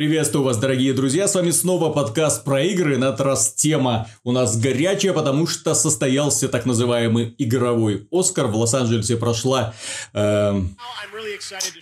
[0.00, 2.96] Приветствую вас, дорогие друзья, с вами снова подкаст про игры.
[2.96, 8.46] На этот раз тема у нас горячая, потому что состоялся так называемый игровой Оскар.
[8.46, 9.74] В Лос-Анджелесе прошла,
[10.14, 10.58] э,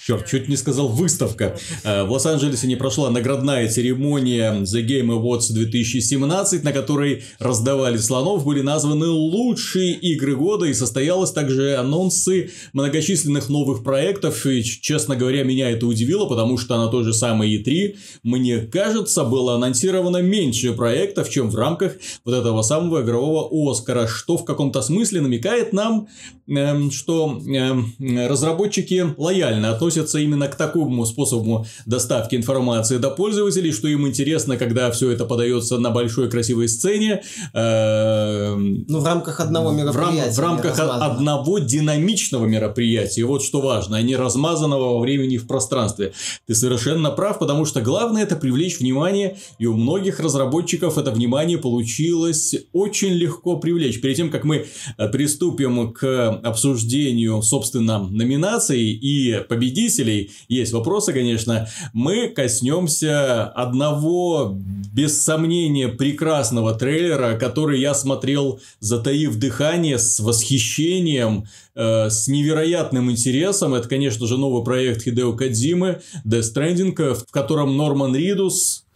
[0.05, 1.57] черт, чуть не сказал, выставка.
[1.85, 8.45] Э, в Лос-Анджелесе не прошла наградная церемония The Game Awards 2017, на которой раздавали слонов,
[8.45, 14.45] были названы лучшие игры года и состоялось также анонсы многочисленных новых проектов.
[14.45, 19.25] И, честно говоря, меня это удивило, потому что на той же самой E3 мне кажется,
[19.25, 21.93] было анонсировано меньше проектов, чем в рамках
[22.25, 26.09] вот этого самого игрового Оскара, что в каком-то смысле намекает нам,
[26.49, 33.89] э, что э, разработчики лояльно относятся именно к такому способу доставки информации до пользователей, что
[33.89, 37.23] им интересно, когда все это подается на большой красивой сцене.
[37.55, 40.33] Э, ну, в рамках одного мероприятия.
[40.33, 43.25] В, рам- в рамках одного динамичного мероприятия.
[43.25, 46.13] Вот что важно, а не размазанного во времени в пространстве.
[46.47, 51.11] Ты совершенно прав, потому что главное Главное это привлечь внимание, и у многих разработчиков это
[51.11, 54.01] внимание получилось очень легко привлечь.
[54.01, 61.69] Перед тем, как мы э, приступим к обсуждению, собственно, номинаций и победителей, есть вопросы, конечно,
[61.93, 64.57] мы коснемся одного,
[64.93, 71.47] без сомнения, прекрасного трейлера, который я смотрел, затаив дыхание, с восхищением,
[71.81, 73.73] Э, с невероятным интересом.
[73.73, 78.88] Это, конечно же, новый проект Хидео Кадзимы, Death Stranding, в котором Norman Reedus,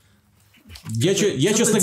[0.91, 1.79] я, я, честно,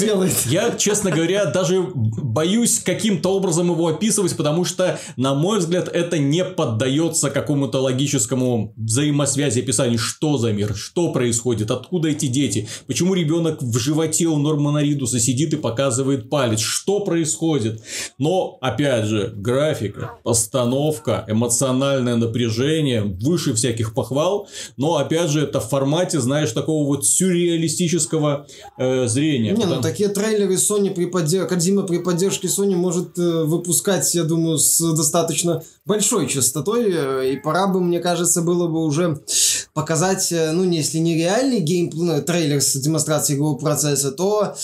[0.48, 6.18] я, честно говоря, даже боюсь каким-то образом его описывать, потому что, на мой взгляд, это
[6.18, 13.14] не поддается какому-то логическому взаимосвязи описанию, что за мир, что происходит, откуда эти дети, почему
[13.14, 17.82] ребенок в животе у Нормана Ридуса сидит и показывает палец, что происходит.
[18.18, 25.70] Но, опять же, графика, постановка, эмоциональное напряжение выше всяких похвал, но, опять же, это в
[25.70, 28.46] формате, знаешь, такого вот сюрреалистического
[28.78, 29.52] э, э, зрения.
[29.52, 29.76] Не, потому...
[29.76, 34.58] ну такие трейлеры Sony при поддержке, Кодзима при поддержке Sony может э, выпускать, я думаю,
[34.58, 39.22] с достаточно большой частотой, э, и пора бы, мне кажется, было бы уже
[39.74, 44.56] показать, э, ну, если не реальный геймплей, ну, трейлер с демонстрацией игрового процесса, то э,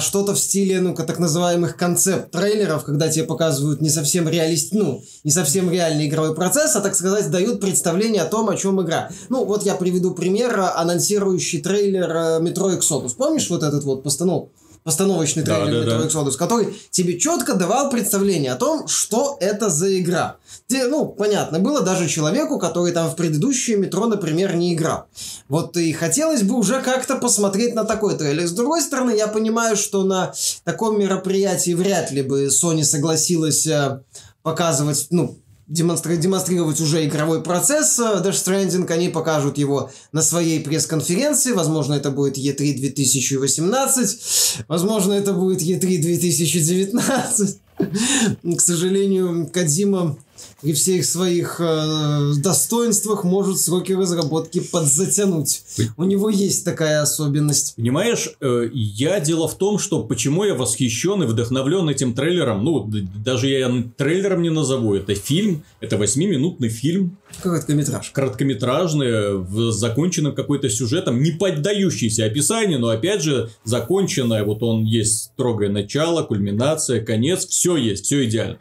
[0.00, 5.30] что-то в стиле, ну, так называемых концепт-трейлеров, когда тебе показывают не совсем реалист, ну, не
[5.30, 9.10] совсем реальный игровой процесс, а, так сказать, дают представление о том, о чем игра.
[9.28, 12.10] Ну, вот я приведу пример, анонсирующий трейлер
[12.42, 13.14] Metro Exodus.
[13.16, 14.48] Помнишь вот этот вот постанов?
[14.84, 19.70] Постановочный трейлер да, Metro да, Exodus, который тебе четко давал представление о том, что это
[19.70, 20.36] за игра.
[20.66, 25.06] Ты, ну, понятно, было даже человеку, который там в предыдущее метро, например, не играл.
[25.48, 28.46] Вот и хотелось бы уже как-то посмотреть на такой трейлер.
[28.46, 30.32] С другой стороны, я понимаю, что на
[30.64, 34.00] таком мероприятии вряд ли бы Sony согласилась э,
[34.42, 35.38] показывать, ну,
[35.72, 42.10] демонстри- демонстрировать уже игровой процесс Death Stranding, они покажут его на своей пресс-конференции, возможно, это
[42.10, 47.58] будет E3 2018, возможно, это будет E3 2019.
[48.56, 50.16] К сожалению, Кадзима
[50.62, 55.62] при всех своих э, достоинствах может сроки разработки подзатянуть.
[55.96, 57.74] У него есть такая особенность.
[57.76, 62.64] Понимаешь, э, я дело в том, что почему я восхищен и вдохновлен этим трейлером.
[62.64, 62.88] Ну,
[63.24, 64.94] даже я трейлером не назову.
[64.94, 67.18] Это фильм, это восьмиминутный фильм.
[67.42, 68.10] Короткометраж.
[68.10, 75.32] Короткометражный, в законченным какой-то сюжетом, не поддающийся описанию, но опять же, законченное, вот он есть
[75.32, 78.58] строгое начало, кульминация, конец, все есть, все идеально.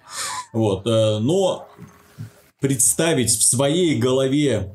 [0.54, 1.68] Вот, э, но
[2.62, 4.72] представить в своей голове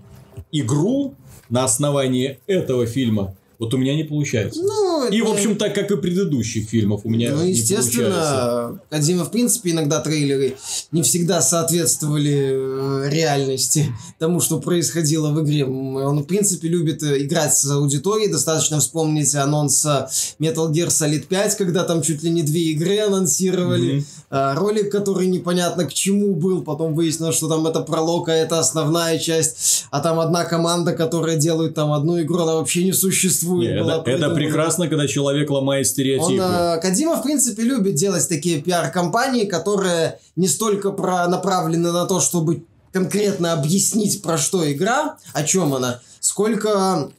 [0.52, 1.14] игру
[1.48, 4.60] на основании этого фильма вот у меня не получается.
[4.60, 5.28] Ну, и, это...
[5.28, 9.70] в общем, так как и предыдущих фильмов у меня ну, не естественно, Кадзима, в принципе,
[9.70, 10.56] иногда трейлеры
[10.92, 13.86] не всегда соответствовали э, реальности
[14.18, 15.64] тому, что происходило в игре.
[15.64, 18.30] Он, в принципе, любит э, играть с аудиторией.
[18.30, 20.06] Достаточно вспомнить анонс э,
[20.38, 24.04] Metal Gear Solid 5, когда там чуть ли не две игры анонсировали.
[24.30, 24.54] Mm-hmm.
[24.54, 26.62] Ролик, который непонятно к чему был.
[26.62, 29.86] Потом выяснилось, что там это пролог, а это основная часть.
[29.90, 33.76] А там одна команда, которая делает там одну игру, она вообще не существует существует.
[33.76, 36.42] Нет, это, это прекрасно, когда человек ломает стереотипы.
[36.42, 42.06] Он, э, Кадима, в принципе, любит делать такие пиар-компании, которые не столько про, направлены на
[42.06, 47.10] то, чтобы конкретно объяснить, про что игра, о чем она, сколько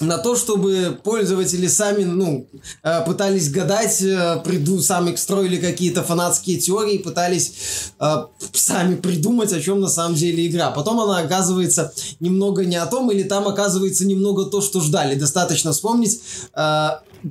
[0.00, 2.46] на то, чтобы пользователи сами, ну,
[2.82, 8.16] э, пытались гадать, э, приду, сами строили какие-то фанатские теории, пытались э,
[8.52, 10.70] сами придумать, о чем на самом деле игра.
[10.70, 15.14] Потом она оказывается немного не о том, или там оказывается немного то, что ждали.
[15.14, 16.20] Достаточно вспомнить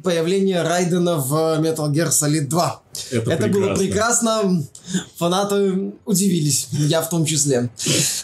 [0.03, 2.81] появление Райдена в Metal Gear Solid 2
[3.11, 4.63] Это, Это было прекрасно.
[5.17, 6.67] Фанаты удивились.
[6.71, 7.69] Я в том числе.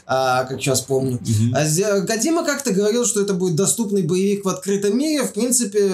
[0.06, 1.20] А, как сейчас помню.
[1.54, 5.24] А зе- Кодзима как-то говорил, что это будет доступный боевик в открытом мире.
[5.24, 5.90] В принципе,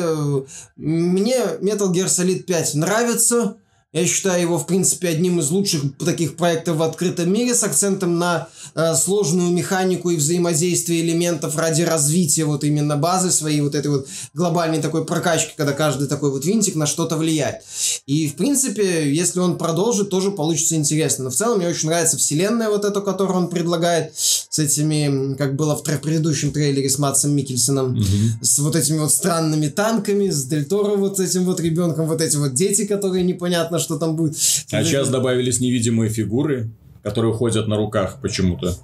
[0.75, 3.55] мне Metal Gear Solid 5 нравится.
[3.91, 8.19] Я считаю его, в принципе, одним из лучших таких проектов в открытом мире с акцентом
[8.19, 13.87] на э, сложную механику и взаимодействие элементов ради развития вот именно базы своей вот этой
[13.87, 17.63] вот глобальной такой прокачки, когда каждый такой вот винтик на что-то влияет.
[18.05, 21.23] И, в принципе, если он продолжит, тоже получится интересно.
[21.23, 25.55] Но в целом мне очень нравится вселенная вот эту, которую он предлагает с этими, как
[25.55, 28.05] было в предыдущем трейлере с Матсом Микельсоном, Мгм.
[28.43, 32.35] с вот этими вот странными танками, с Дель Торо вот этим вот ребенком, вот эти
[32.35, 34.35] вот дети, которые непонятно, что там будет.
[34.71, 36.71] А сейчас добавились невидимые фигуры,
[37.03, 38.75] которые ходят на руках почему-то.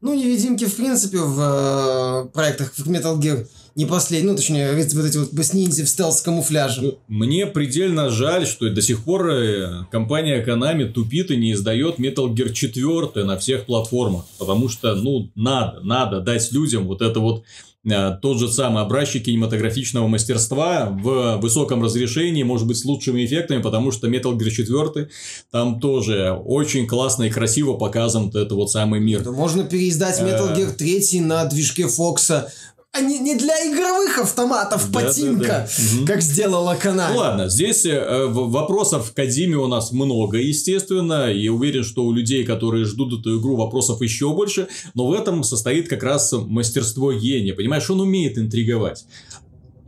[0.00, 5.06] Ну, невидимки, в принципе, в э, проектах в Metal Gear не последний, ну, точнее, вот
[5.06, 6.82] эти вот ниндзя в стелс-камуфляже.
[6.82, 11.98] Ну, Мне предельно жаль, что до сих пор э, компания Konami тупит и не издает
[11.98, 14.26] Metal Gear 4 на всех платформах.
[14.38, 17.44] Потому что, ну, надо, надо дать людям вот это вот
[17.84, 23.90] тот же самый образчик кинематографичного мастерства в высоком разрешении, может быть, с лучшими эффектами, потому
[23.90, 25.08] что Metal Gear 4
[25.50, 29.28] там тоже очень классно и красиво показан этот вот самый мир.
[29.30, 30.56] Можно переиздать Metal Э.
[30.56, 32.52] Gear 3 на движке Фокса.
[32.94, 35.68] А не, не для игровых автоматов Да, да, потинка, да.
[35.96, 36.06] Мгм.
[36.06, 37.12] как сделала Konami.
[37.12, 42.12] Ну ладно, здесь э, вопросов к Кадиме у нас много, естественно, и уверен, что у
[42.12, 47.14] людей, которые ждут эту игру, вопросов еще больше, но в этом состоит как раз мастерство
[47.14, 49.06] гения, понимаешь, он умеет интриговать.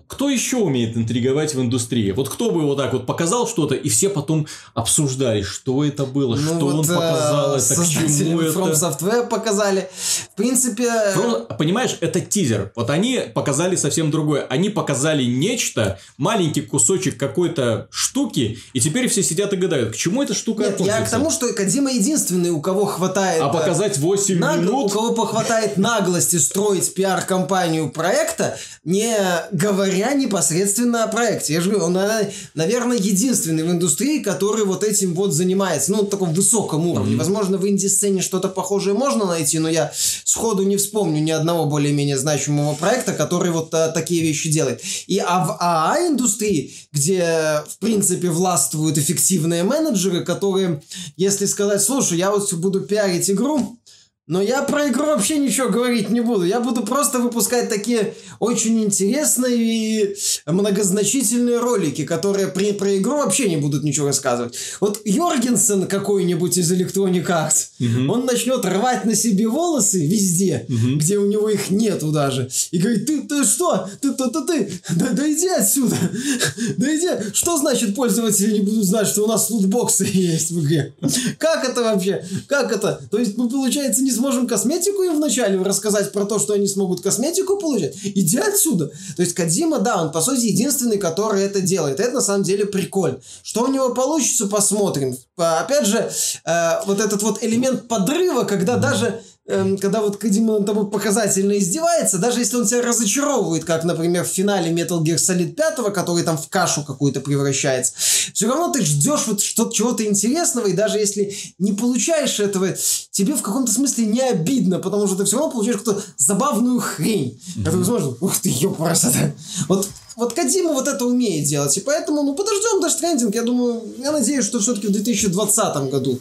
[0.07, 2.11] Кто еще умеет интриговать в индустрии?
[2.13, 6.37] Вот кто бы вот так вот показал что-то, и все потом обсуждали, что это было,
[6.37, 8.59] Ну что он вот, э, показал, это к чему это.
[8.59, 9.89] From Software показали.
[10.33, 10.91] В принципе...
[11.15, 12.73] Про- Понимаешь, это тизер.
[12.77, 14.43] Вот они показали совсем другое.
[14.43, 20.23] Они показали нечто, маленький кусочек какой-то штуки, и теперь все сидят и гадают, к чему
[20.23, 21.11] эта штука Нет, я к относится.
[21.17, 23.43] тому, что Кадима единственный, у кого хватает...
[23.43, 24.93] А э, показать 8 Наг- У минут...
[24.93, 29.17] кого похватает наглости строить пиар-компанию проекта, не
[29.51, 31.55] говоря непосредственно о проекте.
[31.55, 35.91] Я же говорю, он, э, наверное, единственный в индустрии, который вот этим вот занимается.
[35.91, 37.17] Ну, на таком высоком уровне.
[37.17, 39.91] Возможно, в инди-сцене что-то похожее можно найти, но я
[40.25, 44.81] сходу не вспомню ни одного более-менее значимого проекта, который вот э, такие вещи делает.
[45.09, 50.83] И а в АА-индустрии, где, в принципе, властвуют эффективные менеджеры, которые,
[51.17, 53.79] если сказать, слушай, я вот буду пиарить игру,
[54.27, 56.45] но я про игру вообще ничего говорить не буду.
[56.45, 60.17] Я буду просто выпускать такие очень интересные и
[60.47, 64.57] многозначительные ролики, которые при, про игру вообще не будут ничего рассказывать.
[64.81, 68.11] Вот Йоргенсен какой-нибудь из Electronic Arts, Мгм.
[68.11, 70.99] он начнет рвать на себе волосы везде, Мгм.
[70.99, 72.49] где у него их нету даже.
[72.71, 73.89] И говорит, ты, ты что?
[74.01, 75.97] Ты, ты, ты, ты, да, да иди отсюда.
[76.79, 77.09] Да иди.
[77.35, 80.95] Что значит пользователи не будут знать, что у нас лутбоксы есть в игре?
[81.39, 82.25] Как это вообще?
[82.49, 83.01] Как это?
[83.11, 87.03] То есть мы, получается, не сможем косметику им вначале рассказать про то, что они смогут
[87.03, 87.95] косметику получать?
[88.03, 88.91] Иди отсюда.
[89.17, 92.01] То есть Кадима, да, он, по сути, единственный, который это делает.
[92.01, 93.19] Это, на самом деле, прикольно.
[93.43, 95.17] Что у него получится, посмотрим.
[95.37, 96.11] А, Опять же,
[96.45, 101.59] э, вот этот вот элемент подрыва, когда даже эм, когда вот Кадима над тобой показательно
[101.59, 106.23] издевается, даже если он тебя разочаровывает, как, например, в финале Metal Gear Solid 5, который
[106.23, 107.93] там в кашу какую-то превращается,
[108.33, 112.69] все равно ты ждешь вот что-то, чего-то интересного, и даже если не получаешь этого,
[113.11, 117.41] тебе в каком-то смысле не обидно, потому что ты все равно получаешь какую-то забавную хрень.
[117.65, 119.35] Которую смотришь, ух ты, ёпрасота.
[119.69, 123.83] Вот вот Кадима вот это умеет делать, и поэтому, ну, подождем Dash Stranding, я думаю,
[123.99, 126.19] я надеюсь, что все-таки в 2020 году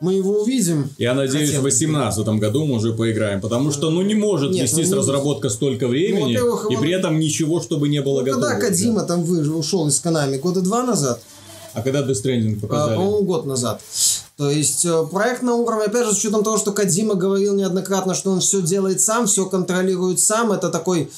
[0.00, 0.90] мы его увидим.
[0.98, 1.70] Я надеюсь, Хотел в бы.
[1.70, 5.86] 2018 году мы уже поиграем, потому что, ну, не может Нет, вестись ну, разработка столько
[5.88, 8.42] времени, во-первых, и при этом ничего, чтобы не было Ну, готово.
[8.46, 10.36] когда Кадима там вы, ушел из Канами?
[10.38, 11.20] Года два назад?
[11.72, 12.96] А когда Death Stranding А, показали?
[12.96, 13.80] По-моему, год назад.
[14.36, 18.14] То есть э, проект на уровне, опять же, с учетом того, что Кадима говорил неоднократно,
[18.14, 20.50] что он все делает сам, все контролирует сам.
[20.50, 21.10] Это такой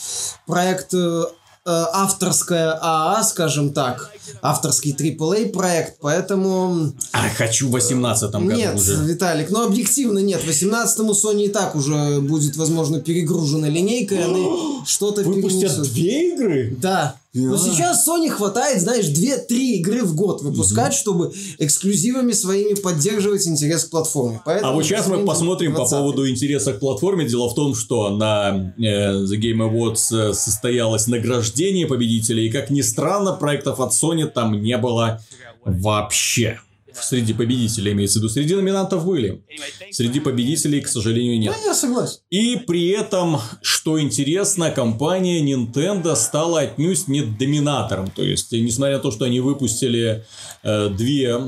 [0.47, 1.25] проект э,
[1.64, 4.11] авторская АА, скажем так,
[4.42, 6.92] авторский AAA проект, поэтому...
[7.12, 8.97] А, хочу в 18 году Нет, уже.
[9.04, 10.40] Виталик, ну объективно нет.
[10.45, 14.47] 18-му Sony и так уже будет, возможно, перегружена линейка, и они
[14.87, 15.92] что-то Выпустят перенесут.
[15.92, 16.76] две игры?
[16.81, 17.16] Да.
[17.35, 17.59] Но А.
[17.59, 23.91] сейчас Sony хватает, знаешь, 2-3 игры в год выпускать, чтобы эксклюзивами своими поддерживать интерес к
[23.91, 24.43] платформе.
[24.45, 25.99] Поэтому А вот сейчас мы посмотрим по 20.
[25.99, 27.27] поводу интереса к платформе.
[27.27, 32.69] Дело в том, что на э, The Game Awards э, состоялось награждение победителей, и, как
[32.69, 35.23] ни странно, проектов от Sony там не было
[35.65, 36.61] вообще.
[36.95, 38.33] Среди победителей имеется в виду.
[38.33, 39.43] Среди номинантов были.
[39.91, 41.55] Среди победителей, к сожалению, нет.
[41.57, 42.21] Ну, я согласен.
[42.31, 48.11] И при этом, что интересно, компания Nintendo стала отнюдь не доминатором.
[48.11, 50.25] То есть, несмотря на то, что они выпустили
[50.63, 51.39] э, две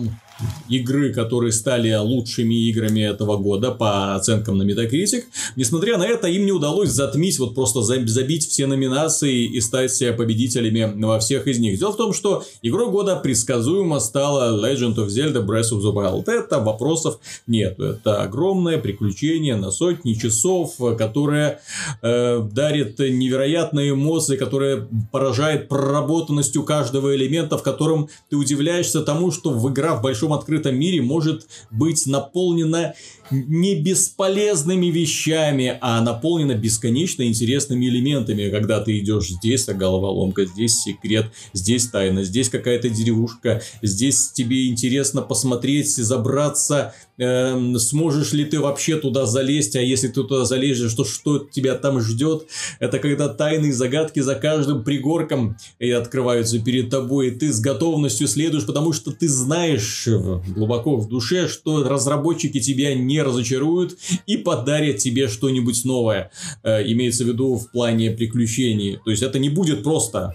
[0.69, 5.25] игры, которые стали лучшими играми этого года по оценкам на Metacritic.
[5.57, 10.93] Несмотря на это, им не удалось затмить, вот просто забить все номинации и стать победителями
[11.05, 11.79] во всех из них.
[11.79, 16.25] Дело в том, что игрой года предсказуемо стала Legend of Zelda Breath of the Wild.
[16.27, 17.79] Это вопросов нет.
[17.79, 21.61] Это огромное приключение на сотни часов, которое
[22.03, 29.51] э, дарит невероятные эмоции, которое поражает проработанностью каждого элемента, в котором ты удивляешься тому, что
[29.51, 32.95] в игра в большом открытом мире может быть наполнена
[33.31, 40.81] не бесполезными вещами, а наполнена бесконечно интересными элементами, когда ты идешь здесь, а головоломка, здесь
[40.81, 48.61] секрет, здесь тайна, здесь какая-то деревушка, здесь тебе интересно посмотреть, забраться, э, сможешь ли ты
[48.61, 52.47] вообще туда залезть, а если ты туда залезешь, что, что тебя там ждет,
[52.79, 58.29] это когда тайные загадки за каждым пригорком и открываются перед тобой, и ты с готовностью
[58.29, 64.99] следуешь, потому что ты знаешь глубоко в душе, что разработчики тебя не разочаруют и подарят
[64.99, 66.31] тебе что-нибудь новое.
[66.63, 68.99] Э, имеется в виду в плане приключений.
[69.05, 70.35] То есть это не будет просто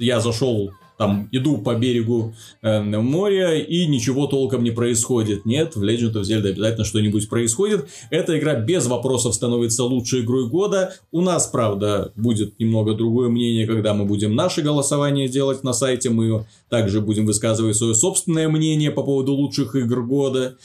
[0.00, 5.46] я зашел там иду по берегу э, моря и ничего толком не происходит.
[5.46, 7.88] Нет, в Legend of Zelda обязательно что-нибудь происходит.
[8.10, 10.92] Эта игра без вопросов становится лучшей игрой года.
[11.10, 16.10] У нас, правда, будет немного другое мнение, когда мы будем наше голосование делать на сайте.
[16.10, 20.58] Мы также будем высказывать свое собственное мнение по поводу лучших игр года.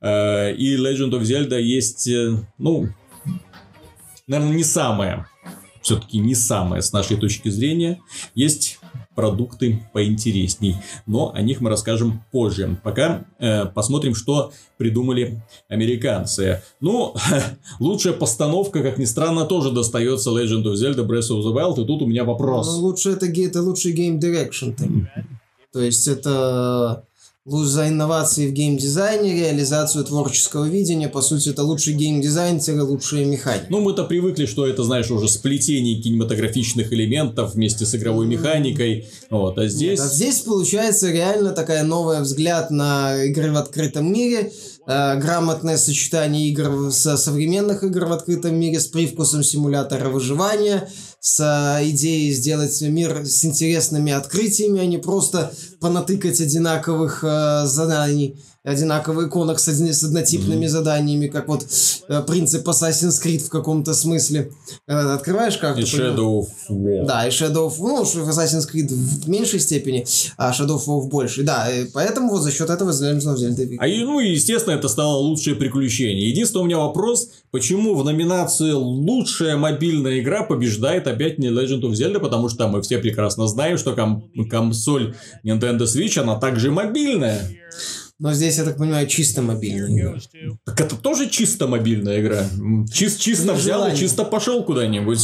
[0.00, 2.86] Э, и Legend of Zelda есть, э, ну,
[4.28, 5.26] наверное, не самое
[5.82, 8.00] все-таки не самое с нашей точки зрения.
[8.34, 8.79] Есть
[9.20, 10.76] продукты поинтересней.
[11.06, 12.80] Но о них мы расскажем позже.
[12.82, 16.62] Пока э, посмотрим, что придумали американцы.
[16.80, 17.14] Ну,
[17.80, 21.82] лучшая постановка, как ни странно, тоже достается Legend of Zelda Breath of the Wild.
[21.82, 22.66] И тут у меня вопрос.
[22.66, 24.74] Ну, лучше это, это лучший Game Direction.
[25.70, 27.04] То есть это
[27.50, 31.08] за инновации в геймдизайне, реализацию творческого видения.
[31.08, 33.66] По сути, это лучший геймдизайн, лучшая механика.
[33.68, 39.08] Ну, мы-то привыкли, что это, знаешь, уже сплетение кинематографичных элементов вместе с игровой механикой.
[39.30, 39.98] Вот, а здесь...
[39.98, 44.52] Нет, а здесь получается реально такая новая взгляд на игры в открытом мире,
[44.86, 50.88] э, грамотное сочетание игр со современных игр в открытом мире с привкусом симулятора выживания,
[51.20, 58.36] с э, идеей сделать мир с интересными открытиями, а не просто понатыкать одинаковых э, заданий
[58.62, 60.68] одинаковый иконок с, с однотипными mm-hmm.
[60.68, 61.66] заданиями, как вот
[62.08, 64.52] э, принцип Assassin's Creed в каком-то смысле.
[64.86, 65.80] Когда открываешь карту...
[65.80, 67.06] И Shadow of War.
[67.06, 70.06] Да, и Shadow of Ну, Assassin's Creed в меньшей степени,
[70.36, 71.44] а Shadow of War в большей.
[71.44, 74.88] Да, и поэтому вот за счет этого Legend взяли А и, ну, и, естественно, это
[74.88, 76.28] стало лучшее приключение.
[76.28, 81.92] Единственный у меня вопрос, почему в номинации «Лучшая мобильная игра» побеждает опять не Legend of
[81.92, 87.48] Zelda, потому что мы все прекрасно знаем, что ком- консоль Nintendo Switch, она также мобильная.
[88.18, 90.20] Но здесь, я так понимаю, чисто мобильная игра.
[90.66, 92.44] Так это тоже чисто мобильная игра.
[92.92, 95.20] Чис чисто взял и чисто пошел куда-нибудь.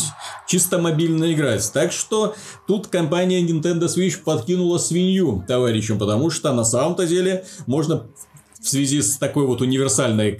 [0.48, 1.58] Чисто мобильная игра.
[1.74, 2.34] Так что
[2.66, 8.06] тут компания Nintendo Switch подкинула свинью товарищам, потому что на самом-то деле можно
[8.66, 10.32] в связи с такой вот универсальной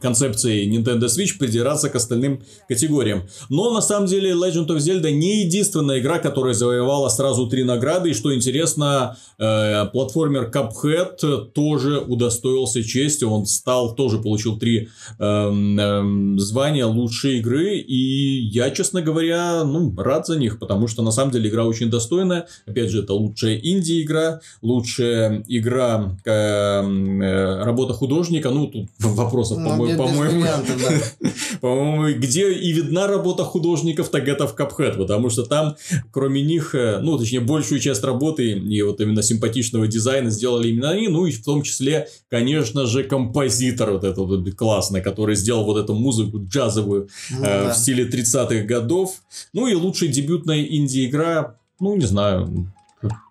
[0.00, 3.24] концепцией Nintendo Switch придираться к остальным категориям.
[3.50, 8.10] Но на самом деле Legend of Zelda не единственная игра, которая завоевала сразу три награды.
[8.10, 13.24] И что интересно, э, платформер Cuphead тоже удостоился чести.
[13.24, 14.88] Он стал, тоже получил три
[15.18, 17.76] э, э, звания лучшей игры.
[17.76, 21.90] И я, честно говоря, ну, рад за них, потому что на самом деле игра очень
[21.90, 22.46] достойная.
[22.66, 29.98] Опять же, это лучшая инди-игра, лучшая игра э, работа художника, ну, тут вопросов, ну, по-моему,
[29.98, 30.46] по-моему,
[31.60, 35.76] по-моему, где и видна работа художников, так это в Капхед, потому что там,
[36.10, 40.90] кроме них, э, ну, точнее, большую часть работы и вот именно симпатичного дизайна сделали именно
[40.90, 45.64] они, ну, и в том числе, конечно же, композитор вот этот вот классный, который сделал
[45.64, 47.72] вот эту музыку джазовую ну, э, да.
[47.72, 52.70] в стиле 30-х годов, ну, и лучшая дебютная инди-игра, ну, не знаю,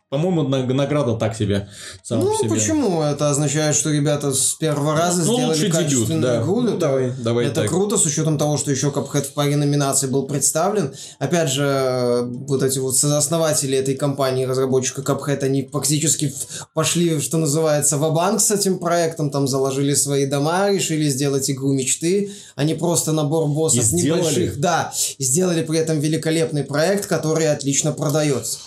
[0.09, 1.69] по-моему, награда так себе.
[2.01, 2.49] Сам ну, себе.
[2.49, 3.03] почему?
[3.03, 6.41] Это означает, что ребята с первого раза ну, сделали качественную дебют, да.
[6.41, 6.61] игру.
[6.61, 7.69] Ну, давай, давай это так.
[7.69, 10.95] круто, с учетом того, что еще Cuphead в паре номинаций был представлен.
[11.19, 16.33] Опять же, вот эти вот основатели этой компании, разработчика Cuphead, они фактически
[16.73, 21.71] пошли, что называется, в банк с этим проектом, там заложили свои дома, решили сделать игру
[21.71, 22.31] мечты.
[22.55, 24.59] Они просто набор боссов небольших.
[24.59, 28.57] Да, сделали при этом великолепный проект, который отлично продается.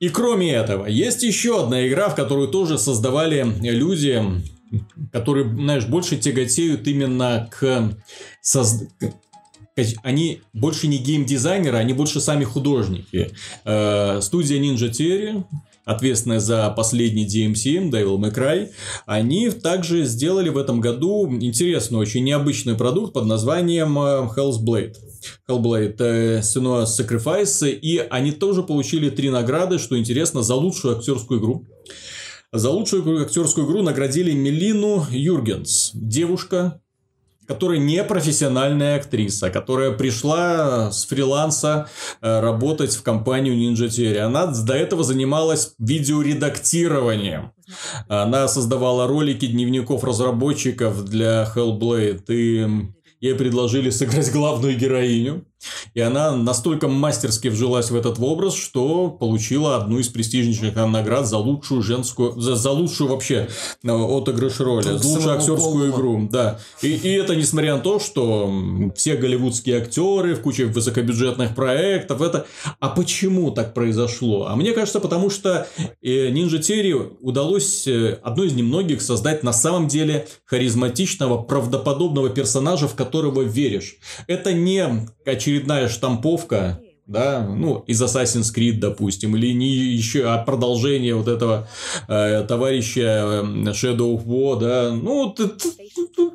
[0.00, 4.22] И кроме этого, есть еще одна игра, в которую тоже создавали люди,
[5.12, 7.94] которые, знаешь, больше тяготеют именно к
[8.40, 8.82] соз...
[10.02, 13.30] Они больше не геймдизайнеры, они больше сами художники.
[13.64, 15.44] Э, студия Ninja Theory,
[15.84, 18.70] ответственная за последний DMC, Devil May Cry,
[19.06, 24.94] они также сделали в этом году интересный, очень необычный продукт под названием э, Hell's Blade.
[25.48, 31.40] Hellblade э, Senua Sacrifice, и они тоже получили три награды, что интересно, за лучшую актерскую
[31.40, 31.66] игру.
[32.52, 35.92] За лучшую актерскую игру наградили Мелину Юргенс.
[35.94, 36.80] Девушка,
[37.50, 41.88] которая не профессиональная актриса, которая пришла с фриланса
[42.20, 44.18] э, работать в компанию Ninja Theory.
[44.18, 47.52] Она до этого занималась видеоредактированием.
[48.08, 52.68] Она создавала ролики дневников разработчиков для Hellblade и
[53.20, 55.44] ей предложили сыграть главную героиню.
[55.94, 61.38] И она настолько мастерски вжилась в этот образ, что получила одну из престижнейших наград за
[61.38, 63.48] лучшую женскую, за, за лучшую вообще
[63.82, 66.28] э, отыгрыш роли, за лучшую актерскую игру.
[66.30, 66.58] Да.
[66.82, 68.52] И, и это несмотря на то, что
[68.94, 72.46] все голливудские актеры в куче высокобюджетных проектов, это...
[72.78, 74.46] А почему так произошло?
[74.46, 75.66] А мне кажется, потому что
[76.02, 82.88] Ninja э, Theory удалось э, одной из немногих создать на самом деле харизматичного, правдоподобного персонажа,
[82.88, 83.96] в которого веришь.
[84.26, 85.08] Это не
[85.50, 91.68] очередная штамповка, да, ну, из Assassin's Creed, допустим, или не еще а продолжение вот этого
[92.06, 93.42] э, товарища э,
[93.72, 95.70] Shadow of War, да, ну, ты, ты,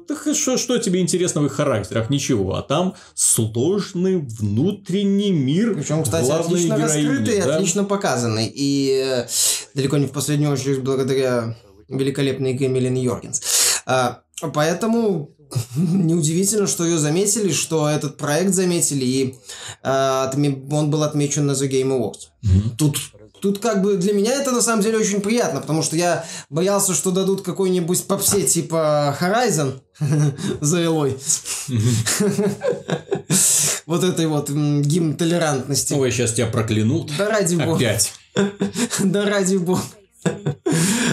[0.05, 2.09] ты, что, что тебе интересно в их характерах?
[2.09, 7.55] Ничего, а там сложный внутренний мир Причем, кстати, отлично героини, раскрытый, да?
[7.55, 9.27] отлично показанный, и э,
[9.75, 11.55] далеко не в последнюю очередь благодаря
[11.87, 13.41] великолепной Мелин Йоргенс.
[13.85, 15.34] А, поэтому
[15.75, 19.35] неудивительно, что ее заметили, что этот проект заметили, и
[19.83, 22.29] э, он был отмечен на The Game Awards.
[22.43, 22.75] Mm-hmm.
[22.77, 22.97] Тут
[23.45, 26.95] Тут как бы для меня это на самом деле очень приятно, потому что я боялся,
[26.95, 29.81] что дадут какой-нибудь попсе типа Horizon
[30.61, 31.17] за Элой.
[33.85, 35.93] Вот этой вот гимн толерантности.
[35.93, 37.11] Ой, сейчас тебя проклянут.
[37.19, 37.75] Да ради бога.
[37.75, 38.13] Опять.
[39.03, 39.83] Да ради бога.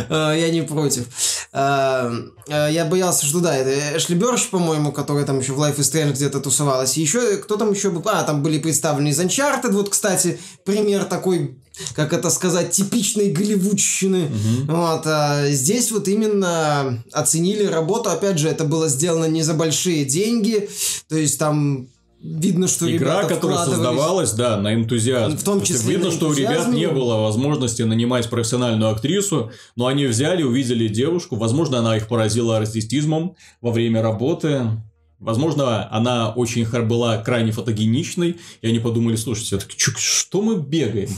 [0.08, 1.06] Э, я не против.
[1.52, 2.10] Э,
[2.48, 5.92] э, я боялся, что да, это Эшли Бёрш, по-моему, который там еще в Life is
[5.92, 6.96] Strange где-то тусовалась.
[6.96, 8.02] И еще кто там еще был?
[8.06, 9.72] А, там были представлены из Uncharted.
[9.72, 11.58] Вот, кстати, пример такой
[11.94, 14.26] как это сказать, типичной голливудщины.
[14.26, 14.76] Угу.
[14.76, 18.10] Вот, а здесь вот именно оценили работу.
[18.10, 20.68] Опять же, это было сделано не за большие деньги.
[21.08, 21.88] То есть там
[22.22, 25.36] видно, что Игра, которая создавалась, да, на энтузиазм.
[25.36, 30.06] В том числе Видно, что у ребят не было возможности нанимать профессиональную актрису, но они
[30.06, 34.62] взяли, увидели девушку, возможно, она их поразила артистизмом во время работы,
[35.18, 41.10] Возможно, она очень была крайне фотогеничной, и они подумали, слушайте, что мы бегаем?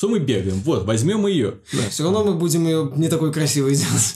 [0.00, 0.62] Что мы бегаем?
[0.64, 1.56] Вот, возьмем ее.
[1.74, 4.14] Да, все равно мы будем ее не такой красивой делать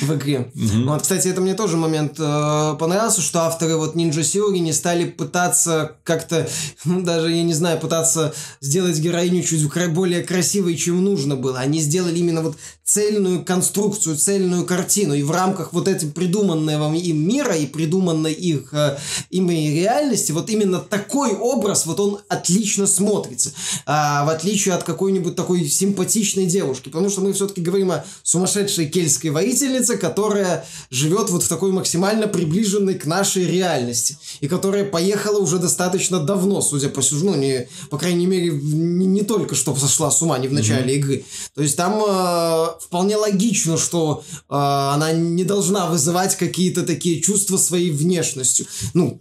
[0.00, 0.50] в игре.
[0.54, 5.04] Вот, кстати, это мне тоже момент э, понравился, что авторы вот Ninja Theory не стали
[5.04, 6.48] пытаться как-то,
[6.84, 11.60] ну, даже, я не знаю, пытаться сделать героиню чуть более красивой, чем нужно было.
[11.60, 15.14] Они сделали именно вот цельную конструкцию, цельную картину.
[15.14, 18.98] И в рамках вот этим придуманного им мира и придуманной их э,
[19.30, 23.52] ими реальности, вот именно такой образ, вот он отлично смотрится.
[23.86, 26.88] А, в отличие от какой-нибудь такой симпатичной девушки.
[26.88, 32.26] Потому что мы все-таки говорим о сумасшедшей кельтской воительнице, которая живет вот в такой максимально
[32.28, 34.18] приближенной к нашей реальности.
[34.40, 39.06] И которая поехала уже достаточно давно, судя по сюжету, ну, не, по крайней мере, не,
[39.06, 40.98] не только что сошла с ума, не в начале mm-hmm.
[40.98, 41.24] игры.
[41.54, 47.56] То есть там э, вполне логично, что э, она не должна вызывать какие-то такие чувства
[47.56, 48.66] своей внешностью.
[48.94, 49.20] Ну,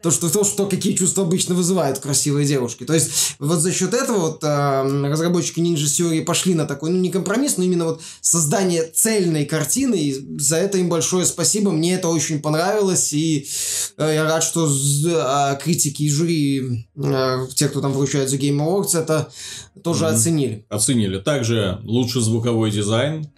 [0.00, 2.84] то, что, то, что какие чувства обычно вызывают красивые девушки.
[2.84, 6.98] То есть, вот за счет этого вот э, разработчики Ninja Theory пошли на такой, ну,
[6.98, 11.94] не компромисс, но именно вот создание цельной картины, и за это им большое спасибо, мне
[11.94, 13.46] это очень понравилось, и
[13.98, 18.58] э, я рад, что э, критики и жюри, э, те, кто там вручают за Game
[18.58, 19.30] Awards, это
[19.84, 20.14] тоже mm-hmm.
[20.14, 20.66] оценили.
[20.70, 21.18] Оценили.
[21.18, 23.28] Также лучший звуковой дизайн,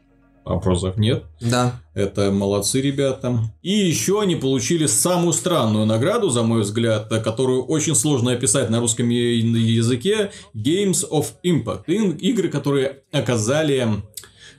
[0.48, 1.24] вопросов нет.
[1.40, 1.80] Да.
[1.94, 3.38] Это молодцы ребята.
[3.62, 8.80] И еще они получили самую странную награду, за мой взгляд, которую очень сложно описать на
[8.80, 10.30] русском языке.
[10.54, 11.87] Games of Impact.
[12.18, 14.02] Игры, которые оказали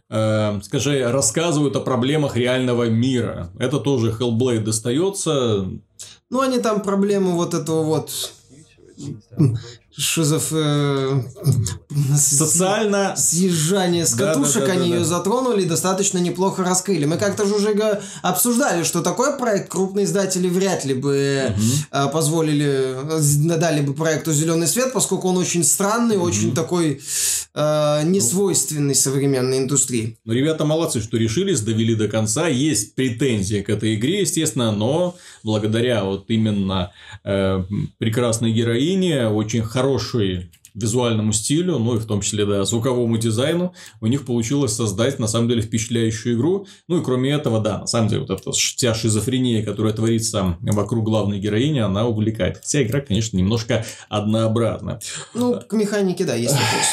[0.10, 3.50] э, скажи, рассказывают о проблемах реального мира.
[3.60, 5.68] Это тоже Hellblade достается.
[6.30, 8.12] Ну, они там проблемы вот этого вот
[9.96, 10.48] шизов...
[10.52, 11.22] Э,
[12.16, 13.16] Социально...
[13.16, 17.06] Съезжание с Да, да, катушек, да, да, они ее затронули и достаточно неплохо раскрыли.
[17.06, 21.54] Мы как-то же уже обсуждали, что такой проект крупные издатели вряд ли бы
[21.92, 27.02] э, позволили, э, дали бы проекту зеленый свет, поскольку он очень странный, очень такой
[27.56, 30.18] э, несвойственный современной индустрии.
[30.24, 32.48] Ну, ребята молодцы, что решились, довели до конца.
[32.48, 36.92] Есть претензии к этой игре, естественно, но благодаря вот именно
[37.24, 37.64] э,
[37.98, 39.79] прекрасной героине, очень хорошей
[40.74, 45.28] визуальному стилю, ну и в том числе, да, звуковому дизайну, у них получилось создать, на
[45.28, 46.68] самом деле, впечатляющую игру.
[46.88, 51.06] Ну и кроме этого, да, на самом деле, вот эта вся шизофрения, которая творится вокруг
[51.06, 52.58] главной героини, она увлекает.
[52.58, 55.00] Хотя игра, конечно, немножко однообразна.
[55.34, 56.86] Ну, к механике, да, есть вопрос.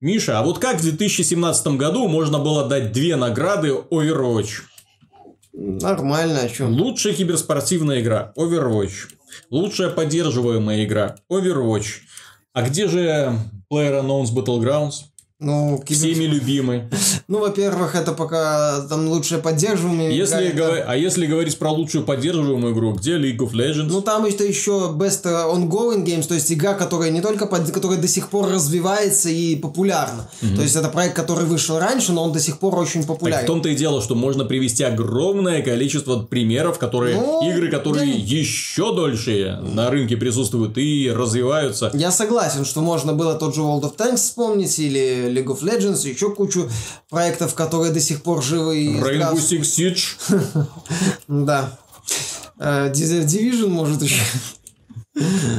[0.00, 4.62] Миша, а вот как в 2017 году можно было дать две награды Overwatch?
[5.54, 6.72] Нормально, о чем?
[6.72, 9.14] Лучшая киберспортивная игра Overwatch.
[9.50, 12.02] Лучшая поддерживаемая игра Overwatch.
[12.52, 13.38] А где же
[13.72, 15.13] PlayerUnknown's Battlegrounds?
[15.40, 16.84] Ну, кибер- Всеми любимый.
[17.28, 21.70] ну, во-первых, это пока там лучшая поддерживаемая игра, Если это- гова- А если говорить про
[21.72, 23.88] лучшую поддерживаемую игру, где League of Legends?
[23.90, 27.68] Ну, там это еще best ongoing games, то есть игра, которая не только под...
[27.72, 30.28] которая до сих пор развивается и популярна.
[30.40, 33.44] То есть это проект, который вышел раньше, но он до сих пор очень Так популярен.
[33.44, 38.38] в том-то и дело, что можно привести огромное количество примеров, которые Ну, игры, которые я-
[38.38, 41.90] еще дольше на рынке присутствуют и развиваются.
[41.92, 46.08] Я согласен, что можно было тот же World of Tanks вспомнить, или League of Legends,
[46.08, 46.70] еще кучу
[47.10, 49.34] проектов, которые до сих пор живы и Rainbow.
[49.34, 50.66] Six Siege
[51.28, 51.78] Да.
[52.58, 54.22] Э, Division, может, еще.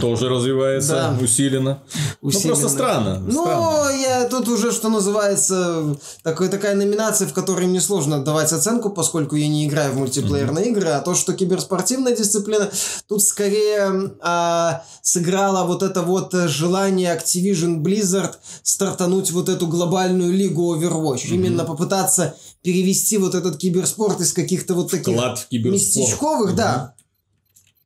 [0.02, 1.18] Тоже развивается Да.
[1.24, 1.84] усиленно.
[2.22, 2.56] Ну, усиленно.
[2.56, 3.20] просто странно.
[3.20, 3.90] Ну, странно.
[4.02, 9.36] я тут уже, что называется, такой, такая номинация, в которой мне сложно давать оценку, поскольку
[9.36, 12.70] я не играю в мультиплеерные игры, а то, что киберспортивная дисциплина,
[13.08, 20.76] тут скорее а, сыграло вот это вот желание Activision Blizzard стартануть вот эту глобальную лигу
[20.76, 21.28] Overwatch.
[21.30, 25.74] Именно попытаться перевести вот этот киберспорт из каких-то вот таких Вклад в киберспорт.
[25.76, 26.95] местечковых, да,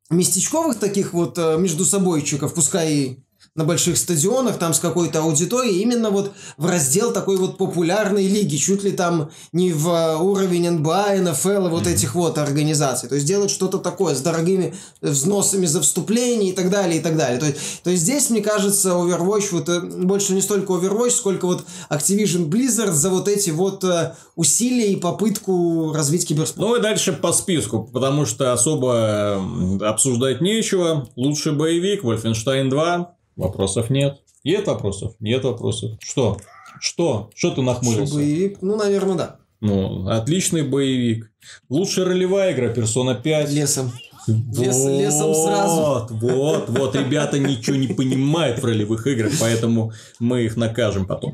[0.10, 3.24] местечковых таких вот э, между собойчиков, пускай
[3.60, 8.56] на больших стадионах, там с какой-то аудиторией, именно вот в раздел такой вот популярной лиги,
[8.56, 13.10] чуть ли там не в э, уровень НБА, НФЛ и вот этих вот организаций.
[13.10, 17.17] То есть делать что-то такое с дорогими взносами за вступление и так далее, и так
[17.17, 17.38] далее.
[17.38, 21.45] То есть, то есть здесь, мне кажется, Overwatch, вот э, больше не столько Overwatch, сколько
[21.45, 26.65] вот Activision Blizzard за вот эти вот э, усилия и попытку развить киберспорт.
[26.65, 29.43] Ну и дальше по списку, потому что особо
[29.82, 31.10] обсуждать нечего.
[31.17, 34.19] Лучший боевик, Wolfenstein 2, вопросов нет.
[34.43, 35.13] Нет вопросов?
[35.19, 35.91] Нет вопросов.
[35.99, 36.38] Что?
[36.80, 37.30] Что?
[37.36, 38.13] Что ты нахмурился?
[38.15, 39.36] Боевик, ну, наверное, да.
[39.62, 41.32] Ну, отличный боевик.
[41.69, 43.52] Лучшая ролевая игра, Персона 5.
[43.52, 43.91] Лесом.
[44.28, 45.82] Лес- лесом сразу.
[45.82, 51.34] Вот, вот, вот, ребята ничего не понимают в ролевых играх, поэтому мы их накажем потом.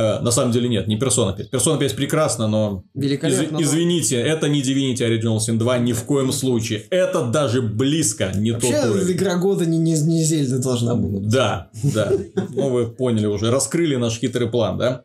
[0.00, 1.50] Э, на самом деле нет, не Persona 5.
[1.52, 6.04] Persona 5 прекрасно, но Великолепно, из- извините, это не Divinity Original Sin 2 ни в
[6.04, 6.84] коем случае.
[6.90, 9.12] Это даже близко не Вообще, тот уровень.
[9.16, 11.18] игра года не, не, не Зельда должна была.
[11.20, 12.12] Да, да.
[12.54, 13.50] Ну, вы поняли уже.
[13.50, 15.02] Раскрыли наш хитрый план, да?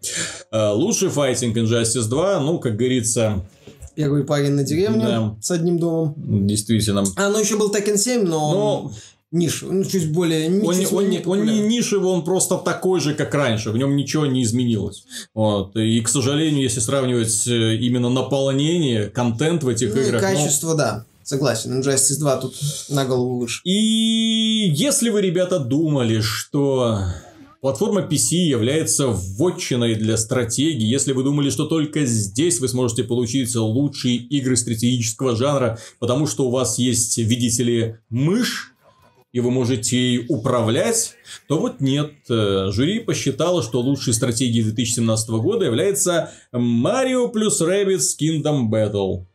[0.51, 3.43] Э, Лучший файтинг Injustice 2, ну, как говорится,
[3.95, 5.36] Первый парень на деревню Да.
[5.41, 6.15] с одним домом.
[6.47, 7.03] действительно.
[7.15, 8.91] А, ну еще был Tekken 7, но Но
[9.33, 10.61] он ниша, ну, чуть более...
[10.61, 13.71] Он, чуть он, не, менее он не нишевый, он просто такой же, как раньше.
[13.71, 15.03] В нем ничего не изменилось.
[15.33, 15.75] Вот.
[15.75, 20.21] И, к сожалению, если сравнивать э, именно наполнение, контент в этих Ну, и играх...
[20.21, 21.05] ну, качество, да.
[21.23, 22.55] Согласен, Injustice 2 тут
[22.89, 23.61] на голову выше.
[23.63, 26.99] И если вы, ребята, думали, что
[27.61, 33.55] платформа PC является вотчиной для стратегии, если вы думали, что только здесь вы сможете получить
[33.55, 38.72] лучшие игры стратегического жанра, потому что у вас есть, видите ли, мышь,
[39.33, 41.15] и вы можете ей управлять,
[41.47, 42.11] то вот нет.
[42.29, 49.25] Э, Жюри посчитало, что лучшей стратегией 2017 года является Mario плюс Rabbids Kingdom Battle.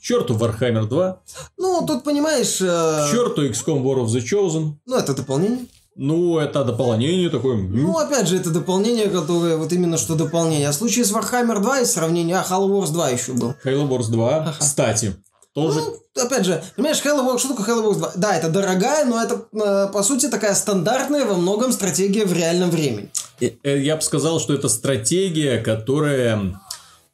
[0.00, 1.20] Черту Warhammer 2,
[1.56, 2.60] Ну, тут, понимаешь...
[2.60, 4.74] э, черту XCOM War of the Chosen.
[4.86, 5.66] Ну, это дополнение.
[5.96, 7.56] Ну, это дополнение такое.
[7.56, 10.68] Ну, опять же, это дополнение, которое вот именно что дополнение.
[10.68, 12.36] А в случае с Warhammer 2 и сравнение...
[12.36, 13.54] А, Halo Wars 2 еще был.
[13.64, 15.16] Halo Wars 2, кстати,
[15.62, 15.80] тоже
[16.16, 18.12] Ну, опять же, понимаешь, Halo Wars, что такое Halo Wars 2?
[18.16, 22.70] Да, это дорогая, но это, э, по сути, такая стандартная во многом стратегия в реальном
[22.70, 23.10] времени.
[23.40, 26.60] Э, Я бы сказал, что это стратегия, которая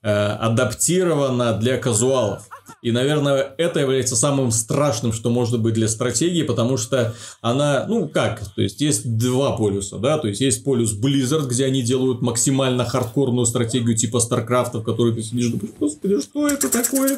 [0.02, 2.42] э, адаптирована для казуалов.
[2.82, 8.08] И, наверное, это является самым страшным, что может быть для стратегии, потому что она, ну
[8.08, 12.22] как, то есть есть два полюса, да, то есть есть полюс Blizzard, где они делают
[12.22, 17.16] максимально хардкорную стратегию типа StarCraft, в которой ты сидишь, думаешь, господи, что это такое?